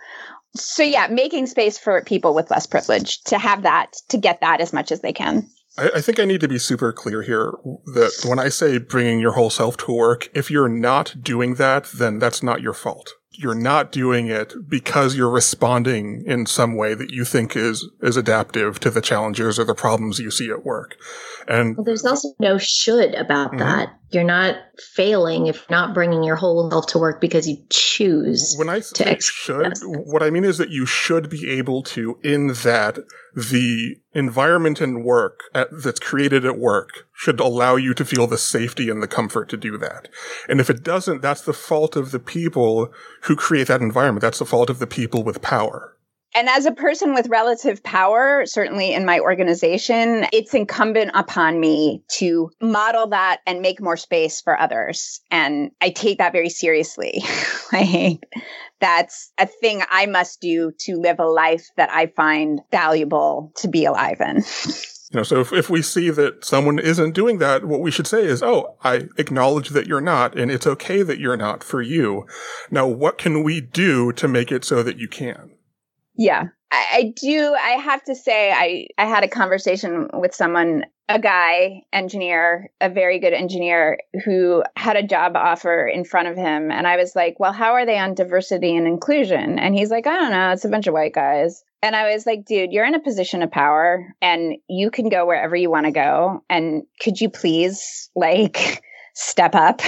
[0.55, 4.61] So yeah, making space for people with less privilege to have that, to get that
[4.61, 5.49] as much as they can.
[5.77, 7.53] I, I think I need to be super clear here
[7.93, 11.85] that when I say bringing your whole self to work, if you're not doing that,
[11.85, 16.93] then that's not your fault you're not doing it because you're responding in some way
[16.93, 20.65] that you think is is adaptive to the challenges or the problems you see at
[20.65, 20.97] work.
[21.47, 23.59] And well, there's also no should about mm-hmm.
[23.59, 23.89] that.
[24.13, 24.55] You're not
[24.95, 28.55] failing if you're not bringing your whole self to work because you choose.
[28.57, 32.47] When I say should, what I mean is that you should be able to, in
[32.47, 32.99] that
[33.35, 38.37] the environment and work at, that's created at work should allow you to feel the
[38.37, 40.09] safety and the comfort to do that.
[40.47, 42.93] And if it doesn't, that's the fault of the people
[43.23, 44.21] who create that environment.
[44.21, 45.92] That's the fault of the people with power.
[46.35, 52.03] And as a person with relative power, certainly in my organization, it's incumbent upon me
[52.17, 55.21] to model that and make more space for others.
[55.29, 57.23] And I take that very seriously.
[57.73, 58.23] like
[58.79, 63.67] that's a thing I must do to live a life that I find valuable to
[63.67, 64.43] be alive in.
[65.13, 68.07] You know, so if, if we see that someone isn't doing that, what we should
[68.07, 71.83] say is, oh, I acknowledge that you're not, and it's okay that you're not for
[71.83, 72.25] you.
[72.71, 75.51] Now, what can we do to make it so that you can?
[76.15, 76.45] Yeah.
[76.71, 77.55] I, I do.
[77.55, 82.89] I have to say, I, I had a conversation with someone, a guy engineer, a
[82.89, 86.71] very good engineer who had a job offer in front of him.
[86.71, 89.59] And I was like, well, how are they on diversity and inclusion?
[89.59, 90.51] And he's like, I don't know.
[90.51, 91.63] It's a bunch of white guys.
[91.83, 95.25] And I was like, dude, you're in a position of power and you can go
[95.25, 96.43] wherever you want to go.
[96.49, 98.81] And could you please like
[99.13, 99.81] step up?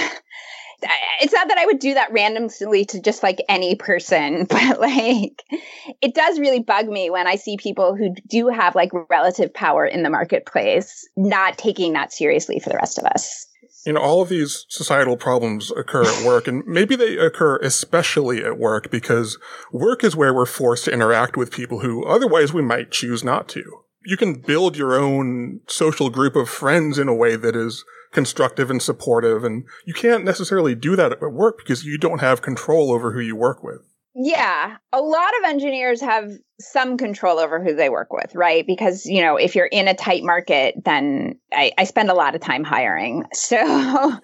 [1.20, 5.44] It's not that I would do that randomly to just like any person, but like
[6.02, 9.86] it does really bug me when I see people who do have like relative power
[9.86, 13.46] in the marketplace not taking that seriously for the rest of us.
[13.86, 18.44] You know, all of these societal problems occur at work, and maybe they occur especially
[18.44, 19.38] at work because
[19.70, 23.48] work is where we're forced to interact with people who otherwise we might choose not
[23.50, 23.62] to.
[24.04, 27.84] You can build your own social group of friends in a way that is
[28.16, 29.44] constructive and supportive.
[29.44, 33.20] And you can't necessarily do that at work because you don't have control over who
[33.20, 33.82] you work with.
[34.14, 38.66] Yeah, a lot of engineers have some control over who they work with, right?
[38.66, 42.34] Because, you know, if you're in a tight market, then I, I, spend a lot
[42.34, 43.24] of time hiring.
[43.34, 44.14] So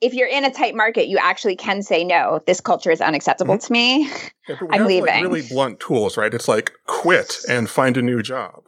[0.00, 3.56] if you're in a tight market, you actually can say, no, this culture is unacceptable
[3.56, 3.66] mm-hmm.
[3.66, 4.10] to me.
[4.48, 5.08] Yeah, I'm leaving.
[5.08, 6.32] Like, really blunt tools, right?
[6.32, 8.62] It's like quit and find a new job.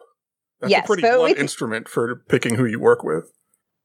[0.60, 3.24] That's yes, a pretty blunt with, instrument for picking who you work with.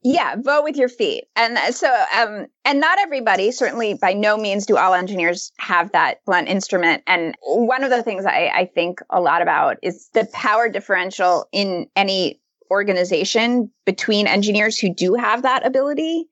[0.01, 1.25] Yeah, vote with your feet.
[1.35, 5.91] And uh, so, um, and not everybody, certainly by no means do all engineers have
[5.91, 7.03] that blunt instrument.
[7.05, 11.47] And one of the things I, I think a lot about is the power differential
[11.51, 12.39] in any
[12.71, 16.27] organization between engineers who do have that ability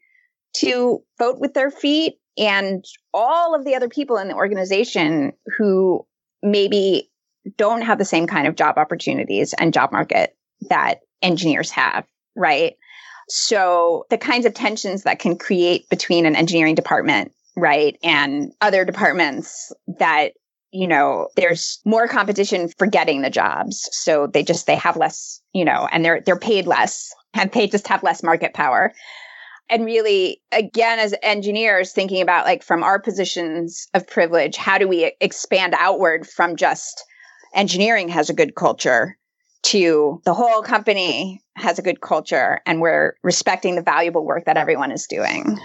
[0.58, 6.06] to vote with their feet and all of the other people in the organization who
[6.42, 7.10] maybe
[7.58, 10.36] don't have the same kind of job opportunities and job market
[10.70, 12.06] that engineers have,
[12.36, 12.76] right?
[13.30, 18.86] So the kinds of tensions that can create between an engineering department, right, and other
[18.86, 20.34] departments that
[20.72, 23.90] you know there's more competition for getting the jobs.
[23.92, 27.68] So they just they have less you know and they're they're paid less and they
[27.68, 28.94] just have less market power.
[29.70, 34.88] And really again as engineers thinking about like from our positions of privilege how do
[34.88, 37.04] we expand outward from just
[37.54, 39.18] engineering has a good culture
[39.68, 44.56] to the whole company has a good culture and we're respecting the valuable work that
[44.56, 45.58] everyone is doing.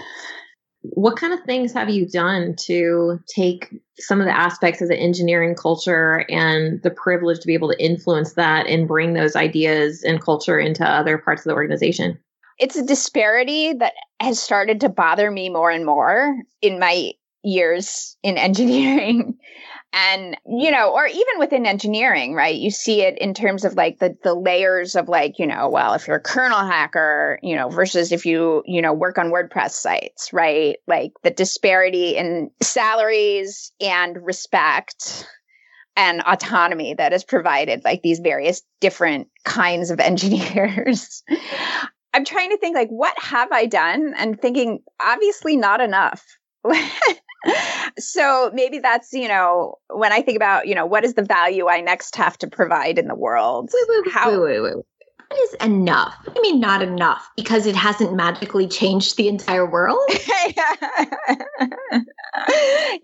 [0.83, 4.97] What kind of things have you done to take some of the aspects of the
[4.97, 10.03] engineering culture and the privilege to be able to influence that and bring those ideas
[10.03, 12.19] and culture into other parts of the organization?
[12.59, 17.13] It's a disparity that has started to bother me more and more in my
[17.43, 19.39] years in engineering.
[19.95, 22.55] And you know or even within engineering right?
[22.55, 25.93] You see it in terms of like the the layers of like you know well
[25.93, 29.73] if you're a kernel hacker you know versus if you you know work on wordpress
[29.73, 30.77] sites right?
[30.87, 35.27] Like the disparity in salaries and respect
[35.97, 41.23] and autonomy that is provided like these various different kinds of engineers.
[42.15, 44.15] I'm trying to think like what have i done?
[44.17, 46.25] And thinking obviously not enough
[47.99, 51.69] so maybe that's you know when i think about you know what is the value
[51.69, 53.71] i next have to provide in the world?
[53.73, 54.85] Wait wait How- wait wait wait.
[55.29, 56.15] What is enough.
[56.37, 59.99] I mean not enough because it hasn't magically changed the entire world?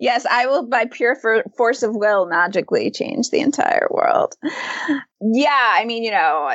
[0.01, 4.35] Yes i will by pure for- force of will magically change the entire world.
[5.21, 6.51] Yeah i mean you know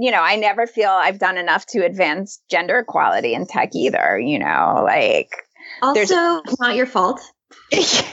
[0.00, 4.18] you know i never feel i've done enough to advance gender equality in tech either
[4.18, 5.30] you know like
[5.82, 7.20] also, not your fault.
[7.70, 8.04] but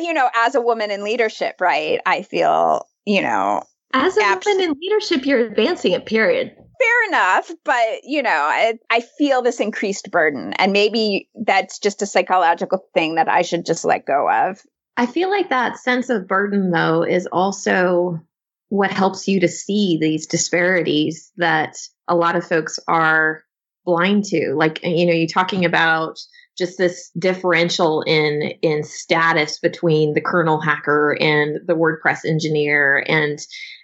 [0.00, 2.00] you know, as a woman in leadership, right?
[2.06, 3.62] I feel, you know,
[3.92, 6.06] as a abs- woman in leadership, you're advancing it.
[6.06, 6.54] Period.
[6.80, 12.02] Fair enough, but you know, I, I feel this increased burden, and maybe that's just
[12.02, 14.62] a psychological thing that I should just let go of.
[14.96, 18.20] I feel like that sense of burden, though, is also
[18.68, 23.42] what helps you to see these disparities that a lot of folks are
[23.84, 26.18] blind to like you know you're talking about
[26.58, 33.38] just this differential in in status between the kernel hacker and the wordpress engineer and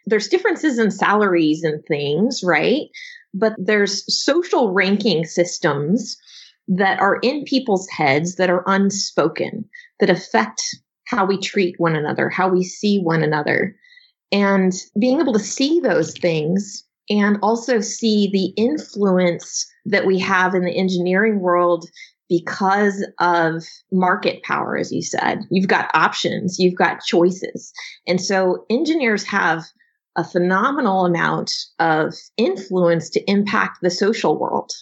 [0.07, 2.89] there's differences in salaries and things right?
[3.35, 6.17] But there's social ranking systems
[6.69, 9.69] that are in people's heads that are unspoken
[10.01, 10.63] that affect
[11.07, 13.77] how we treat one another how we see one another.
[14.33, 20.55] And being able to see those things and also see the influence that we have
[20.55, 21.87] in the engineering world
[22.29, 25.41] because of market power, as you said.
[25.51, 27.73] You've got options, you've got choices.
[28.07, 29.63] And so engineers have
[30.17, 34.73] a phenomenal amount of influence to impact the social world.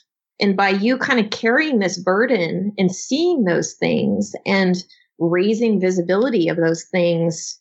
[0.40, 4.76] And by you kind of carrying this burden and seeing those things and
[5.18, 7.60] raising visibility of those things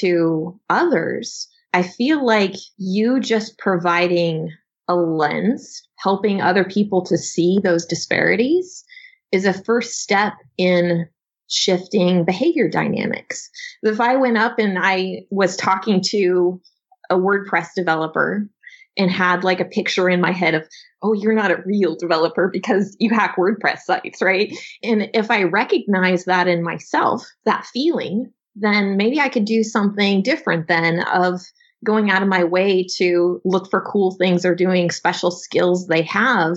[0.00, 4.50] to others, I feel like you just providing
[4.88, 8.84] a lens, helping other people to see those disparities
[9.30, 11.08] is a first step in
[11.48, 13.48] shifting behavior dynamics.
[13.82, 16.60] If I went up and I was talking to
[17.08, 18.48] a WordPress developer
[18.96, 20.66] and had like a picture in my head of,
[21.02, 24.52] oh, you're not a real developer because you hack WordPress sites, right?
[24.82, 30.22] And if I recognize that in myself, that feeling, then maybe I could do something
[30.22, 31.40] different then of
[31.84, 36.02] going out of my way to look for cool things or doing special skills they
[36.02, 36.56] have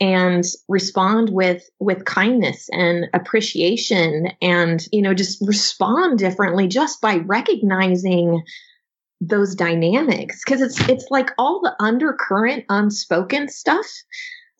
[0.00, 7.16] and respond with with kindness and appreciation and you know just respond differently just by
[7.16, 8.42] recognizing
[9.22, 10.42] those dynamics.
[10.44, 13.86] Because it's it's like all the undercurrent unspoken stuff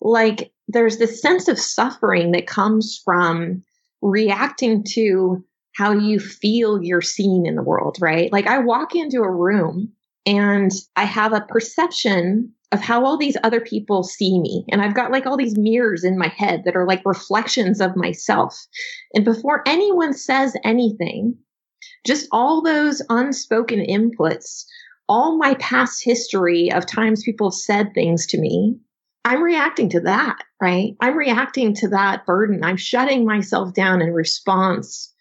[0.01, 3.63] like there's this sense of suffering that comes from
[4.01, 5.43] reacting to
[5.75, 8.31] how you feel you're seen in the world, right?
[8.31, 9.91] Like I walk into a room
[10.25, 14.65] and I have a perception of how all these other people see me.
[14.71, 17.95] And I've got like all these mirrors in my head that are like reflections of
[17.95, 18.55] myself.
[19.13, 21.37] And before anyone says anything,
[22.05, 24.65] just all those unspoken inputs,
[25.07, 28.77] all my past history of times people have said things to me,
[29.25, 30.95] I'm reacting to that, right?
[30.99, 32.63] I'm reacting to that burden.
[32.63, 35.12] I'm shutting myself down in response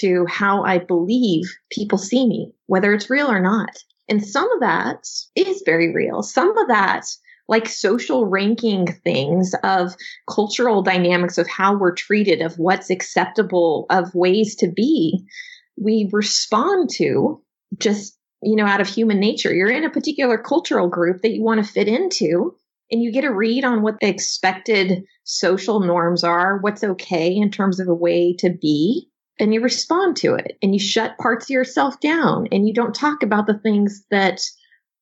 [0.00, 3.76] to how I believe people see me, whether it's real or not.
[4.08, 6.22] And some of that is very real.
[6.22, 7.06] Some of that,
[7.48, 9.94] like social ranking things of
[10.28, 15.24] cultural dynamics of how we're treated, of what's acceptable, of ways to be,
[15.76, 17.42] we respond to
[17.78, 19.54] just, you know, out of human nature.
[19.54, 22.56] You're in a particular cultural group that you want to fit into
[22.90, 27.50] and you get a read on what the expected social norms are, what's okay in
[27.50, 29.08] terms of a way to be
[29.42, 32.94] and you respond to it and you shut parts of yourself down and you don't
[32.94, 34.40] talk about the things that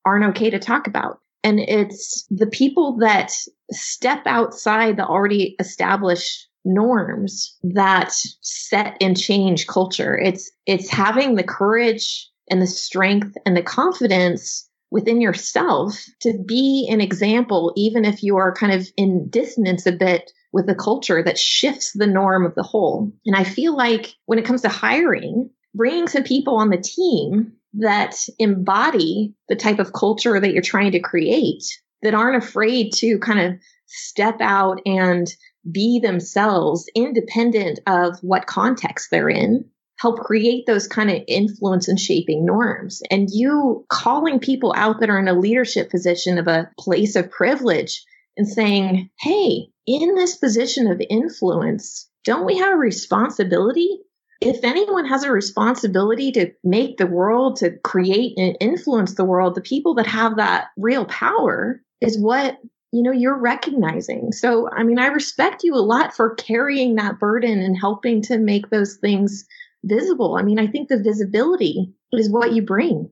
[0.06, 1.18] aren't okay to talk about.
[1.44, 3.32] And it's the people that
[3.70, 10.18] step outside the already established norms that set and change culture.
[10.18, 16.88] It's it's having the courage and the strength and the confidence within yourself to be
[16.90, 21.22] an example even if you are kind of in dissonance a bit with a culture
[21.22, 23.12] that shifts the norm of the whole.
[23.24, 27.52] And I feel like when it comes to hiring, bringing some people on the team
[27.74, 31.62] that embody the type of culture that you're trying to create,
[32.02, 35.28] that aren't afraid to kind of step out and
[35.70, 39.64] be themselves independent of what context they're in
[39.98, 45.10] help create those kind of influence and shaping norms and you calling people out that
[45.10, 48.02] are in a leadership position of a place of privilege
[48.38, 54.00] and saying hey in this position of influence, don't we have a responsibility?
[54.40, 59.54] If anyone has a responsibility to make the world, to create and influence the world,
[59.54, 62.58] the people that have that real power is what
[62.92, 64.32] you know you're recognizing.
[64.32, 68.38] So, I mean, I respect you a lot for carrying that burden and helping to
[68.38, 69.46] make those things
[69.84, 70.36] visible.
[70.36, 73.10] I mean, I think the visibility is what you bring.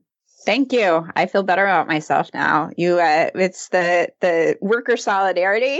[0.49, 1.07] Thank you.
[1.15, 2.71] I feel better about myself now.
[2.75, 5.75] You, uh, it's the the worker solidarity.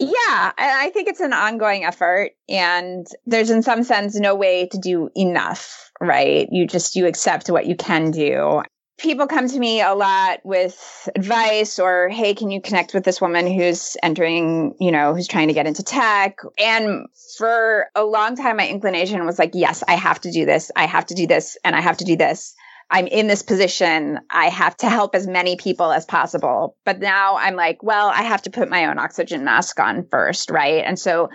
[0.00, 4.78] yeah, I think it's an ongoing effort, and there's in some sense no way to
[4.78, 5.92] do enough.
[6.00, 6.48] Right?
[6.50, 8.62] You just you accept what you can do.
[8.98, 13.20] People come to me a lot with advice or, hey, can you connect with this
[13.20, 16.38] woman who's entering, you know, who's trying to get into tech?
[16.58, 20.72] And for a long time, my inclination was like, yes, I have to do this.
[20.74, 22.56] I have to do this and I have to do this.
[22.90, 24.20] I'm in this position.
[24.30, 26.76] I have to help as many people as possible.
[26.84, 30.50] But now I'm like, well, I have to put my own oxygen mask on first,
[30.50, 30.82] right?
[30.84, 31.28] And so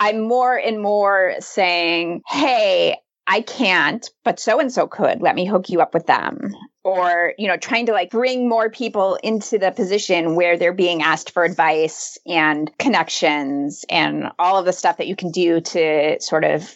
[0.00, 2.96] I'm more and more saying, hey,
[3.26, 5.20] I can't, but so and so could.
[5.20, 6.54] Let me hook you up with them.
[6.82, 11.02] Or, you know, trying to like bring more people into the position where they're being
[11.02, 16.18] asked for advice and connections and all of the stuff that you can do to
[16.20, 16.74] sort of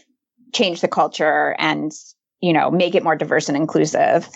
[0.53, 1.93] change the culture and
[2.43, 4.28] you know, make it more diverse and inclusive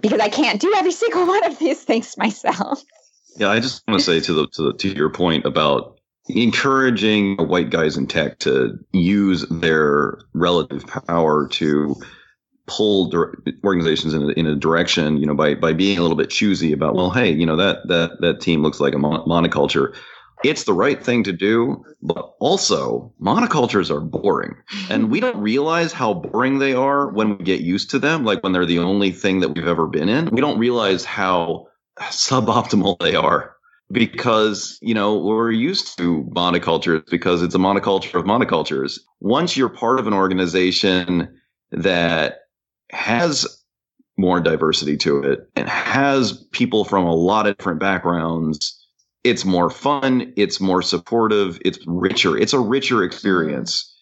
[0.00, 2.82] because I can't do every single one of these things myself.
[3.36, 5.98] Yeah, I just want to say to the to, the, to your point about
[6.28, 11.96] encouraging white guys in tech to use their relative power to
[12.66, 13.10] pull
[13.64, 16.72] organizations in a, in a direction, you know, by by being a little bit choosy
[16.72, 19.94] about, well, hey, you know, that that that team looks like a mon- monoculture
[20.44, 24.54] it's the right thing to do, but also monocultures are boring.
[24.88, 28.42] And we don't realize how boring they are when we get used to them, like
[28.42, 30.26] when they're the only thing that we've ever been in.
[30.30, 31.66] We don't realize how
[32.00, 33.56] suboptimal they are
[33.90, 39.00] because, you know, we're used to monocultures because it's a monoculture of monocultures.
[39.20, 41.28] Once you're part of an organization
[41.70, 42.40] that
[42.90, 43.46] has
[44.16, 48.77] more diversity to it and has people from a lot of different backgrounds
[49.28, 52.36] it's more fun, it's more supportive, it's richer.
[52.36, 53.94] It's a richer experience.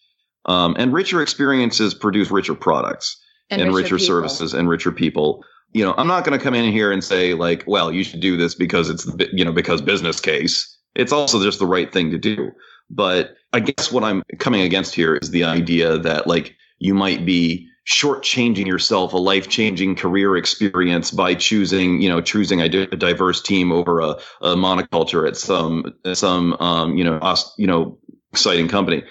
[0.47, 3.21] Um, and richer experiences produce richer products
[3.51, 5.45] and, and richer, richer services and richer people.
[5.73, 8.21] You know, I'm not going to come in here and say like, well, you should
[8.21, 10.73] do this because it's you know because business case.
[10.95, 12.53] It's also just the right thing to do.
[12.89, 17.27] But I guess what I'm coming against here is the idea that like you might
[17.27, 23.41] be shortchanging yourself a life changing career experience by choosing, you know, choosing a, diverse
[23.41, 27.21] team over a, a monoculture at some, some, um, you know,
[27.57, 27.99] you know,
[28.33, 29.05] exciting company.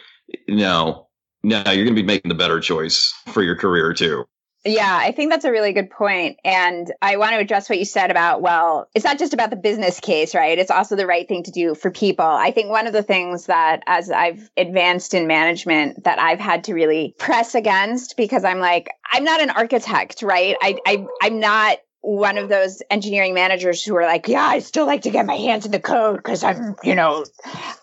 [0.47, 1.07] No,
[1.43, 4.25] no, you're going to be making the better choice for your career too.
[4.67, 6.39] Yeah, I think that's a really good point.
[6.43, 9.55] And I want to address what you said about, well, it's not just about the
[9.55, 10.57] business case, right?
[10.57, 12.25] It's also the right thing to do for people.
[12.25, 16.63] I think one of the things that as I've advanced in management that I've had
[16.63, 20.55] to really press against because I'm like, I'm not an architect, right?
[20.59, 24.85] I, I I'm not one of those engineering managers who are like, yeah, I still
[24.85, 27.25] like to get my hands in the code because I'm, you know,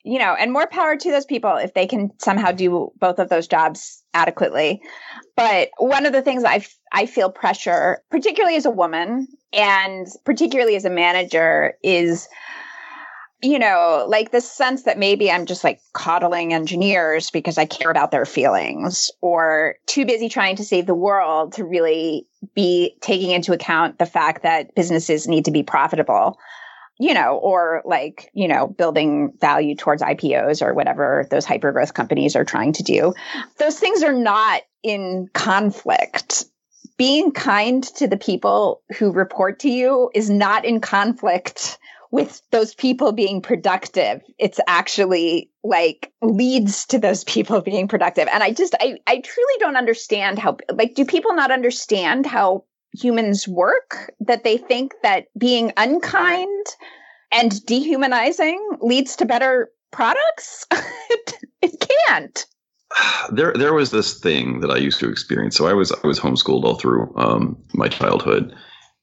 [0.05, 3.29] you know, and more power to those people if they can somehow do both of
[3.29, 4.81] those jobs adequately.
[5.37, 10.77] But one of the things I I feel pressure, particularly as a woman and particularly
[10.77, 12.29] as a manager, is
[13.43, 17.91] you know, like the sense that maybe I'm just like coddling engineers because I care
[17.91, 23.31] about their feelings or too busy trying to save the world to really be taking
[23.31, 26.39] into account the fact that businesses need to be profitable,
[27.01, 32.37] you know, or like, you know, building value towards IPOs or whatever those hypergrowth companies
[32.37, 33.13] are trying to do.
[33.59, 36.45] Those things are not in conflict
[36.97, 41.79] being kind to the people who report to you is not in conflict
[42.13, 48.29] with those people being productive it's actually like leads to those people being productive.
[48.33, 52.65] And i just i i truly don't understand how like do people not understand how
[52.93, 54.13] humans work?
[54.21, 56.67] That they think that being unkind
[57.33, 60.67] and dehumanizing leads to better products?
[61.11, 62.47] It, it can't.
[63.31, 65.57] There there was this thing that I used to experience.
[65.57, 68.55] So I was I was homeschooled all through um, my childhood,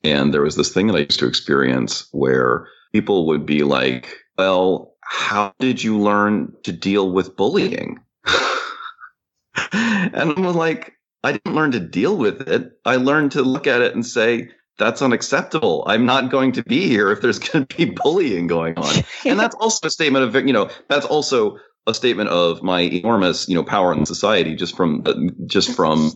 [0.04, 4.18] and there was this thing that I used to experience where people would be like,
[4.38, 8.00] well, how did you learn to deal with bullying?
[9.72, 12.72] and I'm like, I didn't learn to deal with it.
[12.86, 15.84] I learned to look at it and say, that's unacceptable.
[15.86, 19.04] I'm not going to be here if there's going to be bullying going on.
[19.26, 23.50] and that's also a statement of, you know, that's also a statement of my enormous,
[23.50, 25.14] you know, power in society just from uh,
[25.46, 26.12] just from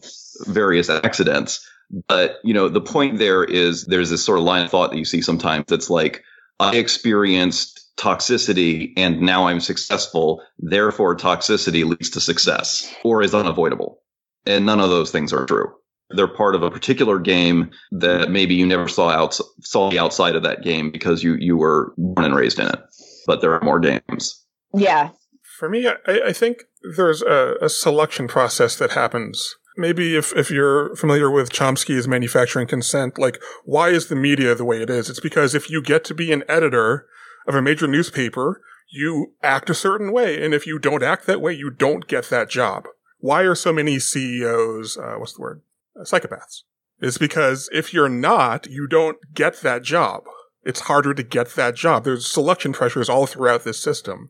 [0.45, 1.67] various accidents.
[2.07, 4.97] But, you know, the point there is there's this sort of line of thought that
[4.97, 6.23] you see sometimes that's like,
[6.59, 10.41] I experienced toxicity and now I'm successful.
[10.59, 14.01] Therefore, toxicity leads to success or is unavoidable.
[14.45, 15.73] And none of those things are true.
[16.09, 20.35] They're part of a particular game that maybe you never saw out, saw the outside
[20.35, 22.79] of that game because you, you were born and raised in it.
[23.25, 24.45] But there are more games.
[24.73, 25.09] Yeah.
[25.57, 26.63] For me, I, I think
[26.97, 32.67] there's a, a selection process that happens maybe if, if you're familiar with Chomsky's manufacturing
[32.67, 35.09] consent, like why is the media the way it is?
[35.09, 37.07] It's because if you get to be an editor
[37.47, 38.61] of a major newspaper,
[38.91, 40.43] you act a certain way.
[40.43, 42.85] And if you don't act that way, you don't get that job.
[43.19, 45.61] Why are so many CEOs, uh, what's the word?
[45.99, 46.63] Uh, psychopaths.
[46.99, 50.23] It's because if you're not, you don't get that job.
[50.63, 52.03] It's harder to get that job.
[52.03, 54.29] There's selection pressures all throughout this system.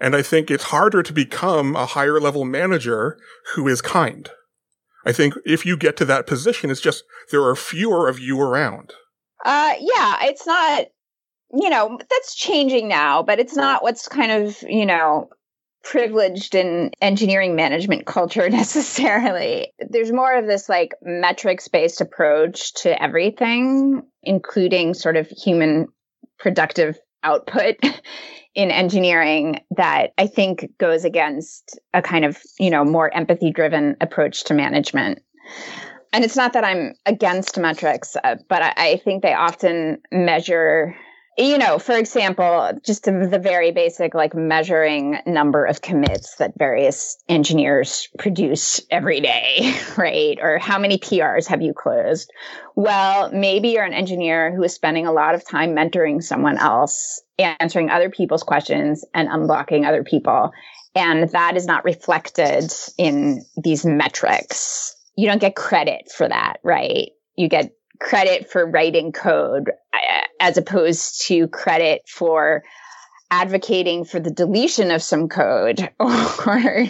[0.00, 3.18] And I think it's harder to become a higher level manager
[3.54, 4.30] who is kind.
[5.04, 8.40] I think if you get to that position, it's just there are fewer of you
[8.40, 8.92] around.
[9.44, 10.86] Uh, yeah, it's not,
[11.52, 15.28] you know, that's changing now, but it's not what's kind of, you know,
[15.82, 19.72] privileged in engineering management culture necessarily.
[19.78, 25.88] There's more of this like metrics based approach to everything, including sort of human
[26.38, 27.76] productive output
[28.54, 33.96] in engineering that I think goes against a kind of, you know, more empathy driven
[34.00, 35.22] approach to management.
[36.12, 40.94] And it's not that I'm against metrics, uh, but I, I think they often measure
[41.38, 47.16] you know, for example, just the very basic like measuring number of commits that various
[47.28, 50.38] engineers produce every day, right?
[50.42, 52.30] Or how many PRs have you closed?
[52.74, 57.22] Well, maybe you're an engineer who is spending a lot of time mentoring someone else,
[57.38, 60.52] answering other people's questions and unblocking other people.
[60.94, 64.94] And that is not reflected in these metrics.
[65.16, 67.12] You don't get credit for that, right?
[67.36, 69.70] You get credit for writing code
[70.42, 72.64] as opposed to credit for
[73.30, 76.86] advocating for the deletion of some code or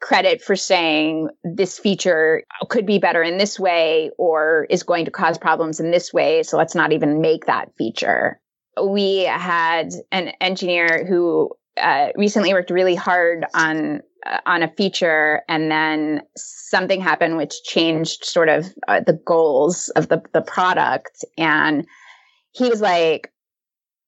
[0.00, 5.10] credit for saying this feature could be better in this way or is going to
[5.10, 6.44] cause problems in this way.
[6.44, 8.40] So let's not even make that feature.
[8.80, 15.42] We had an engineer who uh, recently worked really hard on uh, on a feature
[15.48, 21.24] and then something happened which changed sort of uh, the goals of the, the product
[21.36, 21.86] and
[22.56, 23.32] he was like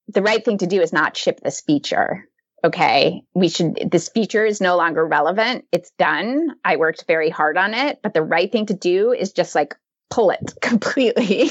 [0.08, 2.24] the right thing to do is not ship this feature
[2.64, 3.22] okay?
[3.34, 5.64] We should this feature is no longer relevant.
[5.70, 6.56] It's done.
[6.64, 9.76] I worked very hard on it but the right thing to do is just like
[10.10, 11.50] pull it completely.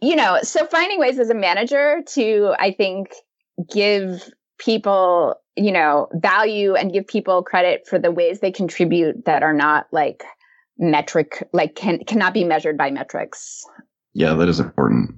[0.00, 3.08] You know so finding ways as a manager to i think
[3.72, 9.42] give people you know, value and give people credit for the ways they contribute that
[9.42, 10.24] are not like
[10.78, 13.64] metric, like can cannot be measured by metrics.
[14.14, 15.16] Yeah, that is important.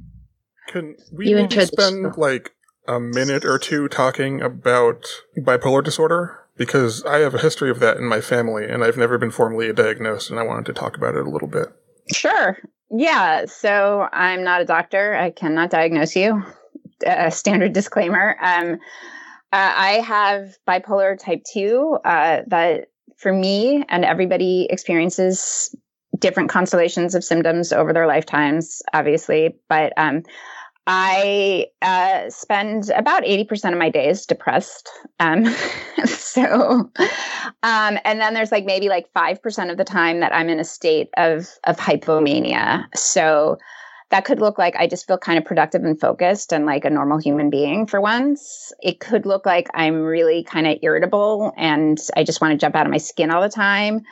[0.68, 2.53] Can we you spend like
[2.88, 5.07] a minute or two talking about
[5.38, 6.38] bipolar disorder?
[6.57, 9.70] Because I have a history of that in my family and I've never been formally
[9.72, 11.68] diagnosed and I wanted to talk about it a little bit.
[12.12, 12.57] Sure.
[12.90, 13.44] Yeah.
[13.44, 15.14] So I'm not a doctor.
[15.14, 16.42] I cannot diagnose you.
[17.07, 18.36] A standard disclaimer.
[18.40, 18.78] Um,
[19.53, 25.74] uh, I have bipolar type 2 uh, that for me and everybody experiences
[26.19, 29.57] different constellations of symptoms over their lifetimes, obviously.
[29.69, 30.23] But um,
[30.87, 34.89] I uh, spend about 80% of my days depressed.
[35.19, 35.47] Um,
[36.07, 36.91] so,
[37.62, 40.64] um, and then there's like maybe like 5% of the time that I'm in a
[40.64, 42.87] state of, of hypomania.
[42.95, 43.59] So
[44.11, 46.91] that could look like I just feel kind of productive and focused and like a
[46.91, 48.73] normal human being for once.
[48.81, 52.77] It could look like I'm really kind of irritable and I just want to jump
[52.77, 54.03] out of my skin all the time.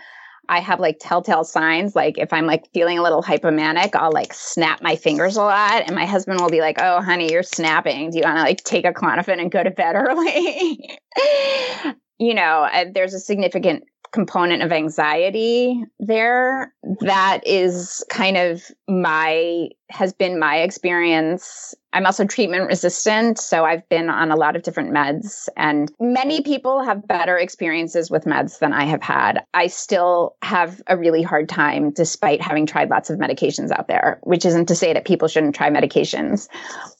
[0.49, 1.95] I have like telltale signs.
[1.97, 5.85] Like if I'm like feeling a little hypomanic, I'll like snap my fingers a lot.
[5.87, 8.11] And my husband will be like, Oh, honey, you're snapping.
[8.11, 10.99] Do you want to like take a Klonopin and go to bed early?
[12.19, 13.85] you know, uh, there's a significant
[14.15, 16.73] component of anxiety there.
[17.01, 21.75] That is kind of my has been my experience.
[21.93, 26.43] I'm also treatment resistant so i've been on a lot of different meds and many
[26.43, 29.45] people have better experiences with meds than i have had.
[29.55, 34.19] I still have a really hard time despite having tried lots of medications out there
[34.23, 36.49] which isn't to say that people shouldn't try medications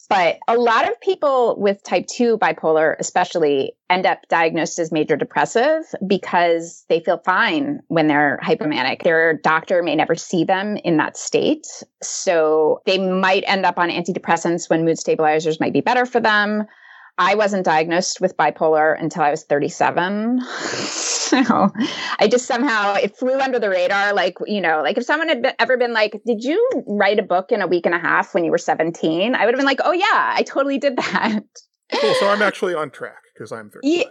[0.09, 5.17] but a lot of people with type 2 bipolar, especially, end up diagnosed as major
[5.17, 9.03] depressive because they feel fine when they're hypomanic.
[9.03, 11.67] Their doctor may never see them in that state.
[12.03, 16.65] So they might end up on antidepressants when mood stabilizers might be better for them.
[17.17, 20.41] I wasn't diagnosed with bipolar until I was 37.
[20.45, 21.71] so
[22.19, 24.13] I just somehow, it flew under the radar.
[24.15, 27.23] Like, you know, like if someone had been, ever been like, Did you write a
[27.23, 29.35] book in a week and a half when you were 17?
[29.35, 31.41] I would have been like, Oh, yeah, I totally did that.
[31.93, 32.15] Cool.
[32.15, 33.83] So I'm actually on track because I'm 35.
[33.83, 34.05] Yeah.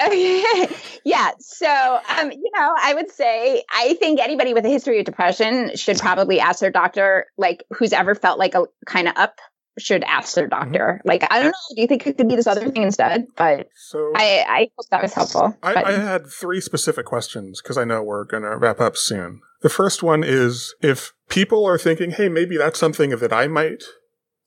[1.04, 1.30] yeah.
[1.40, 5.74] So, um, you know, I would say I think anybody with a history of depression
[5.76, 9.40] should probably ask their doctor, like, who's ever felt like a kind of up
[9.78, 10.72] should ask their mm-hmm.
[10.72, 11.00] doctor.
[11.04, 11.74] Like, I don't know.
[11.74, 13.26] Do you think it could be this other thing instead?
[13.36, 15.56] But so I, I hope that was helpful.
[15.62, 19.40] I, I had three specific questions because I know we're going to wrap up soon.
[19.62, 23.84] The first one is if people are thinking, hey, maybe that's something that I might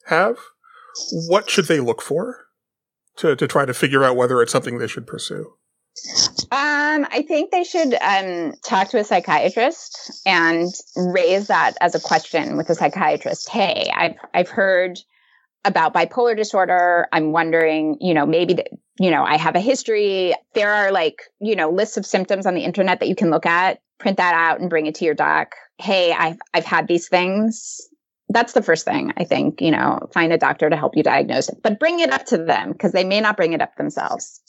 [0.06, 0.38] have,
[1.28, 2.46] what should they look for
[3.18, 5.54] to, to try to figure out whether it's something they should pursue?
[6.52, 12.00] Um, I think they should um, talk to a psychiatrist and raise that as a
[12.00, 13.50] question with a psychiatrist.
[13.50, 14.98] Hey, I've I've heard
[15.64, 17.08] about bipolar disorder.
[17.12, 18.64] I'm wondering, you know, maybe,
[19.00, 20.34] you know, I have a history.
[20.54, 23.46] There are like, you know, lists of symptoms on the internet that you can look
[23.46, 25.56] at, print that out and bring it to your doc.
[25.78, 27.80] Hey, I've, I've had these things.
[28.30, 31.50] That's the first thing I think, you know, find a doctor to help you diagnose
[31.50, 34.40] it, but bring it up to them because they may not bring it up themselves.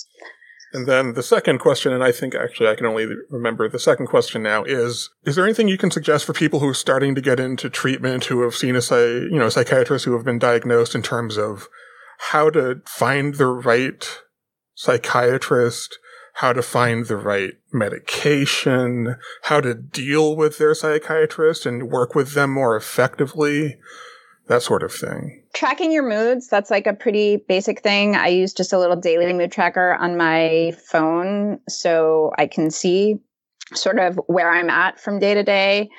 [0.72, 4.06] And then the second question, and I think actually I can only remember the second
[4.06, 7.20] question now is, is there anything you can suggest for people who are starting to
[7.20, 11.02] get into treatment, who have seen a, you know, psychiatrist who have been diagnosed in
[11.02, 11.68] terms of
[12.30, 14.22] how to find the right
[14.74, 15.98] psychiatrist,
[16.34, 22.32] how to find the right medication, how to deal with their psychiatrist and work with
[22.32, 23.76] them more effectively?
[24.48, 25.41] that sort of thing.
[25.52, 28.16] Tracking your moods, that's like a pretty basic thing.
[28.16, 33.18] I use just a little daily mood tracker on my phone so I can see
[33.74, 35.90] sort of where I'm at from day to day.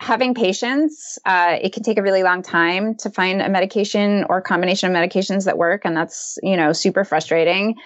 [0.00, 4.40] Having patience, uh, it can take a really long time to find a medication or
[4.40, 7.76] combination of medications that work, and that's you know super frustrating.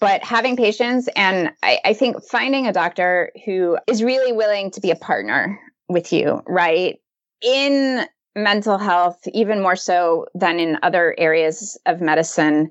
[0.00, 4.80] But having patience, and I, I think finding a doctor who is really willing to
[4.80, 5.58] be a partner
[5.88, 7.00] with you, right?
[7.42, 8.06] In
[8.36, 12.70] mental health, even more so than in other areas of medicine,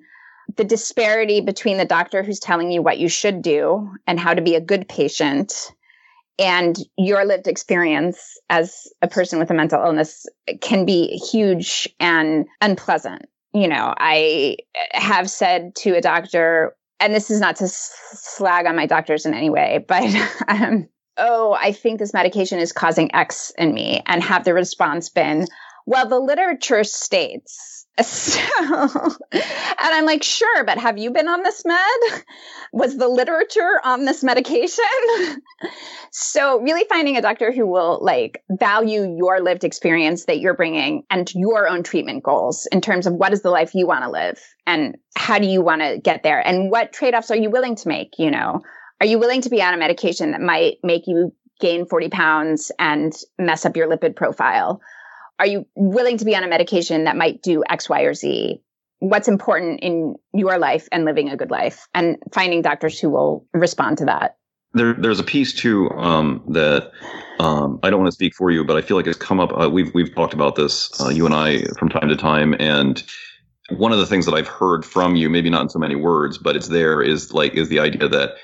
[0.55, 4.41] the disparity between the doctor who's telling you what you should do and how to
[4.41, 5.73] be a good patient
[6.37, 10.25] and your lived experience as a person with a mental illness
[10.61, 13.23] can be huge and unpleasant.
[13.53, 14.57] You know, I
[14.91, 19.33] have said to a doctor, and this is not to slag on my doctors in
[19.33, 20.03] any way, but
[20.47, 25.09] um, oh, I think this medication is causing X in me, and have the response
[25.09, 25.47] been,
[25.85, 27.85] well, the literature states.
[28.01, 28.41] So,
[29.31, 29.43] and
[29.79, 32.23] I'm like, sure, but have you been on this med?
[32.73, 34.83] Was the literature on this medication?
[36.11, 41.03] so, really finding a doctor who will like value your lived experience that you're bringing
[41.09, 44.09] and your own treatment goals in terms of what is the life you want to
[44.09, 47.49] live and how do you want to get there and what trade offs are you
[47.49, 48.15] willing to make?
[48.17, 48.61] You know,
[49.01, 52.71] are you willing to be on a medication that might make you gain 40 pounds
[52.79, 54.81] and mess up your lipid profile?
[55.39, 58.61] Are you willing to be on a medication that might do X, Y, or Z?
[58.99, 63.45] What's important in your life and living a good life and finding doctors who will
[63.53, 64.37] respond to that?
[64.73, 66.91] There, there's a piece too um, that
[67.39, 69.57] um, I don't want to speak for you, but I feel like it's come up.
[69.57, 73.01] Uh, we've we've talked about this, uh, you and I, from time to time, and
[73.69, 76.37] one of the things that I've heard from you, maybe not in so many words,
[76.37, 78.35] but it's there, is like is the idea that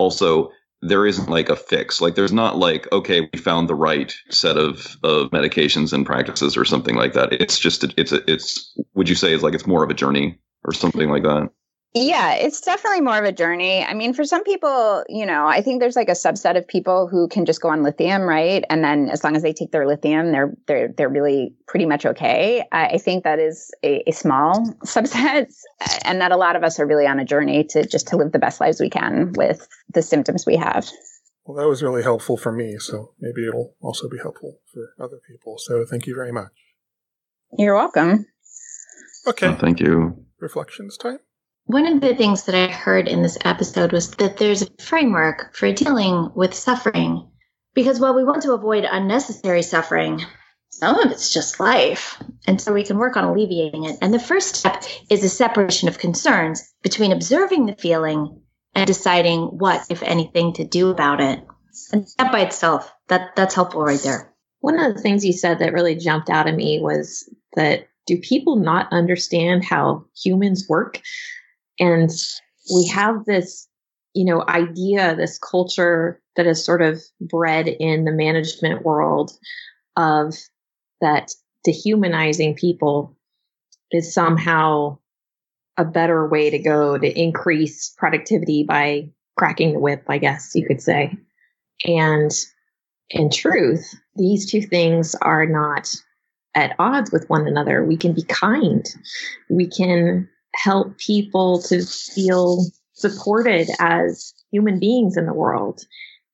[0.00, 0.50] also
[0.82, 2.00] there isn't like a fix.
[2.00, 6.56] Like there's not like, okay, we found the right set of, of medications and practices
[6.56, 7.34] or something like that.
[7.34, 10.38] It's just, it's, a, it's, would you say it's like, it's more of a journey
[10.64, 11.50] or something like that?
[11.92, 13.82] Yeah, it's definitely more of a journey.
[13.82, 17.08] I mean, for some people, you know, I think there's like a subset of people
[17.08, 18.64] who can just go on lithium, right?
[18.70, 22.06] And then as long as they take their lithium, they're they're they're really pretty much
[22.06, 22.62] okay.
[22.70, 25.52] I, think that is a, a small subset,
[26.04, 28.30] and that a lot of us are really on a journey to just to live
[28.30, 30.88] the best lives we can with the symptoms we have.
[31.44, 35.18] Well, that was really helpful for me, so maybe it'll also be helpful for other
[35.28, 35.56] people.
[35.58, 36.52] So thank you very much.
[37.58, 38.26] You're welcome.
[39.26, 39.48] Okay.
[39.48, 40.24] Oh, thank you.
[40.38, 41.18] Reflections time.
[41.72, 45.54] One of the things that I heard in this episode was that there's a framework
[45.54, 47.30] for dealing with suffering.
[47.74, 50.20] Because while we want to avoid unnecessary suffering,
[50.70, 52.20] some of it's just life.
[52.44, 53.98] And so we can work on alleviating it.
[54.02, 58.42] And the first step is a separation of concerns between observing the feeling
[58.74, 61.38] and deciding what, if anything, to do about it.
[61.92, 64.34] And that by itself, that, that's helpful right there.
[64.58, 68.18] One of the things you said that really jumped out at me was that do
[68.18, 71.00] people not understand how humans work?
[71.80, 72.10] And
[72.72, 73.66] we have this,
[74.14, 79.32] you know, idea, this culture that is sort of bred in the management world
[79.96, 80.36] of
[81.00, 81.32] that
[81.64, 83.16] dehumanizing people
[83.90, 84.98] is somehow
[85.76, 90.66] a better way to go to increase productivity by cracking the whip, I guess you
[90.66, 91.16] could say.
[91.86, 92.30] And
[93.08, 95.88] in truth, these two things are not
[96.54, 97.84] at odds with one another.
[97.84, 98.84] We can be kind.
[99.48, 105.80] We can help people to feel supported as human beings in the world.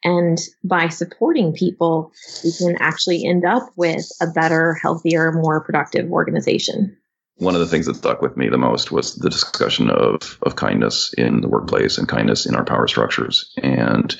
[0.04, 2.12] And by supporting people,
[2.44, 6.96] we can actually end up with a better, healthier, more productive organization.
[7.38, 10.56] One of the things that stuck with me the most was the discussion of, of
[10.56, 13.52] kindness in the workplace and kindness in our power structures.
[13.62, 14.16] And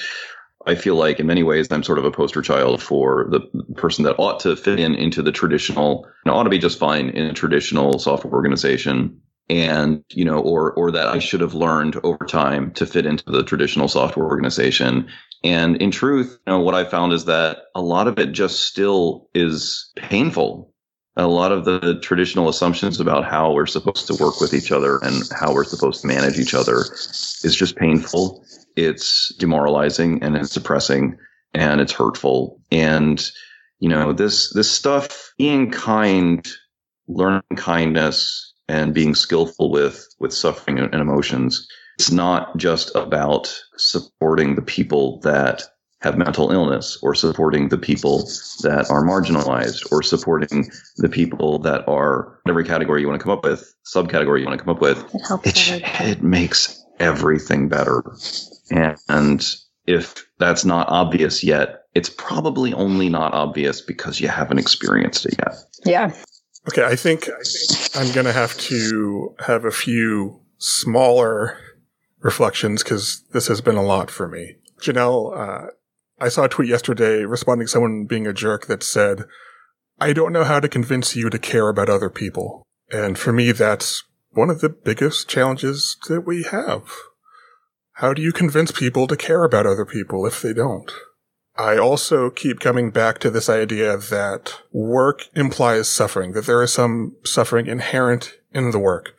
[0.66, 3.40] I feel like in many ways I'm sort of a poster child for the
[3.76, 7.10] person that ought to fit in into the traditional, and ought to be just fine
[7.10, 11.96] in a traditional software organization and you know or or that I should have learned
[12.02, 15.08] over time to fit into the traditional software organization.
[15.44, 18.60] And in truth you know what I found is that a lot of it just
[18.62, 20.72] still is painful.
[21.18, 24.98] A lot of the traditional assumptions about how we're supposed to work with each other
[24.98, 26.80] and how we're supposed to manage each other
[27.42, 28.44] is just painful.
[28.76, 31.16] It's demoralizing and it's depressing
[31.54, 32.60] and it's hurtful.
[32.70, 33.24] And
[33.78, 36.46] you know this this stuff being kind
[37.08, 41.66] learning kindness and being skillful with with suffering and emotions.
[41.98, 45.62] It's not just about supporting the people that
[46.02, 48.28] have mental illness or supporting the people
[48.62, 53.32] that are marginalized or supporting the people that are whatever category you want to come
[53.32, 54.98] up with, subcategory you want to come up with.
[55.14, 55.70] It helps.
[55.70, 58.02] It, it makes everything better.
[58.70, 59.46] And, and
[59.86, 65.36] if that's not obvious yet, it's probably only not obvious because you haven't experienced it
[65.38, 65.54] yet.
[65.84, 66.12] Yeah.
[66.68, 67.28] Okay, I think
[67.94, 71.58] I'm going to have to have a few smaller
[72.20, 74.56] reflections because this has been a lot for me.
[74.80, 75.70] Janelle, uh,
[76.18, 79.24] I saw a tweet yesterday responding to someone being a jerk that said,
[80.00, 82.66] I don't know how to convince you to care about other people.
[82.90, 86.90] And for me, that's one of the biggest challenges that we have.
[87.92, 90.90] How do you convince people to care about other people if they don't?
[91.58, 96.72] I also keep coming back to this idea that work implies suffering, that there is
[96.72, 99.14] some suffering inherent in the work.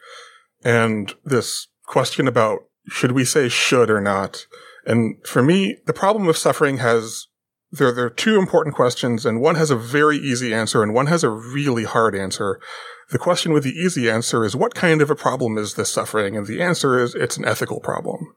[0.63, 2.59] And this question about
[2.89, 4.45] should we say should or not?
[4.85, 7.27] And for me, the problem of suffering has
[7.71, 11.07] there, there are two important questions, and one has a very easy answer and one
[11.07, 12.61] has a really hard answer.
[13.09, 16.37] The question with the easy answer is what kind of a problem is this suffering?
[16.37, 18.33] And the answer is it's an ethical problem.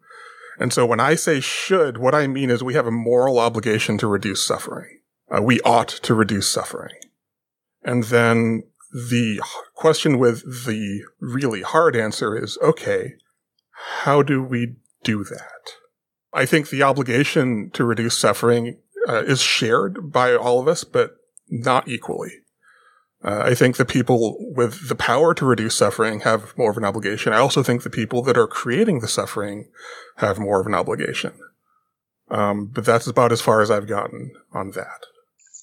[0.61, 3.97] And so when I say should, what I mean is we have a moral obligation
[3.99, 5.01] to reduce suffering.
[5.35, 6.95] Uh, we ought to reduce suffering.
[7.83, 9.41] And then the
[9.75, 13.15] question with the really hard answer is, okay,
[14.03, 15.77] how do we do that?
[16.35, 18.77] I think the obligation to reduce suffering
[19.09, 21.17] uh, is shared by all of us, but
[21.49, 22.40] not equally.
[23.23, 26.85] Uh, I think the people with the power to reduce suffering have more of an
[26.85, 27.33] obligation.
[27.33, 29.69] I also think the people that are creating the suffering
[30.17, 31.33] have more of an obligation.
[32.31, 35.07] Um, but that's about as far as I've gotten on that.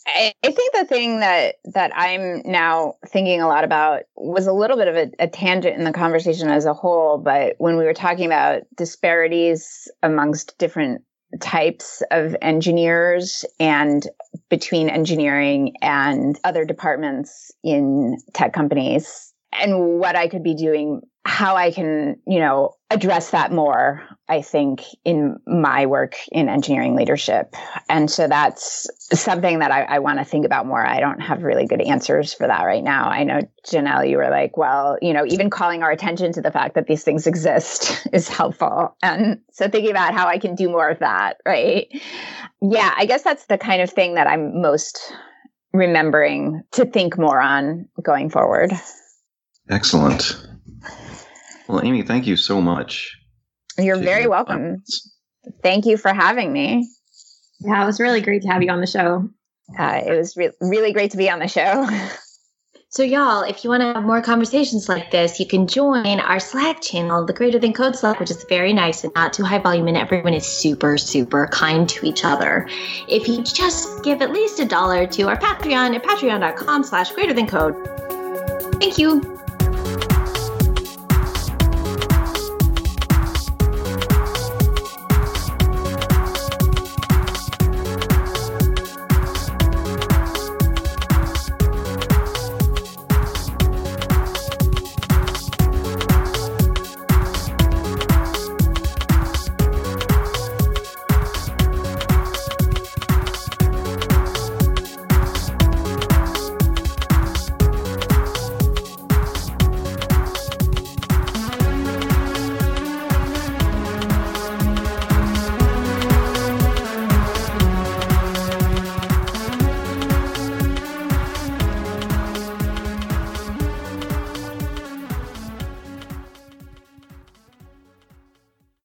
[0.08, 4.78] I, think the thing that that I'm now thinking a lot about was a little
[4.78, 7.94] bit of a, a tangent in the conversation as a whole, but when we were
[7.94, 11.02] talking about disparities amongst different
[11.40, 14.08] types of engineers and
[14.50, 19.34] between engineering and other departments in tech companies.
[19.52, 24.42] And what I could be doing how I can, you know, address that more, I
[24.42, 27.54] think, in my work in engineering leadership.
[27.90, 30.84] And so that's something that I, I want to think about more.
[30.84, 33.10] I don't have really good answers for that right now.
[33.10, 36.50] I know, Janelle, you were like, well, you know, even calling our attention to the
[36.50, 38.96] fact that these things exist is helpful.
[39.04, 41.88] And so thinking about how I can do more of that, right?
[42.62, 45.14] Yeah, I guess that's the kind of thing that I'm most
[45.74, 48.72] remembering to think more on going forward.
[49.70, 50.48] Excellent.
[51.68, 53.18] Well, Amy, thank you so much.
[53.78, 54.84] You're very welcome.
[55.62, 56.88] Thank you for having me.
[57.60, 59.30] Yeah, it was really great to have you on the show.
[59.78, 61.88] Uh, it was re- really great to be on the show.
[62.90, 66.40] So, y'all, if you want to have more conversations like this, you can join our
[66.40, 69.60] Slack channel, the Greater Than Code Slack, which is very nice and not too high
[69.60, 72.66] volume, and everyone is super, super kind to each other.
[73.10, 77.34] If you just give at least a dollar to our Patreon at patreon.com slash greater
[77.34, 77.76] than code.
[78.80, 79.38] Thank you.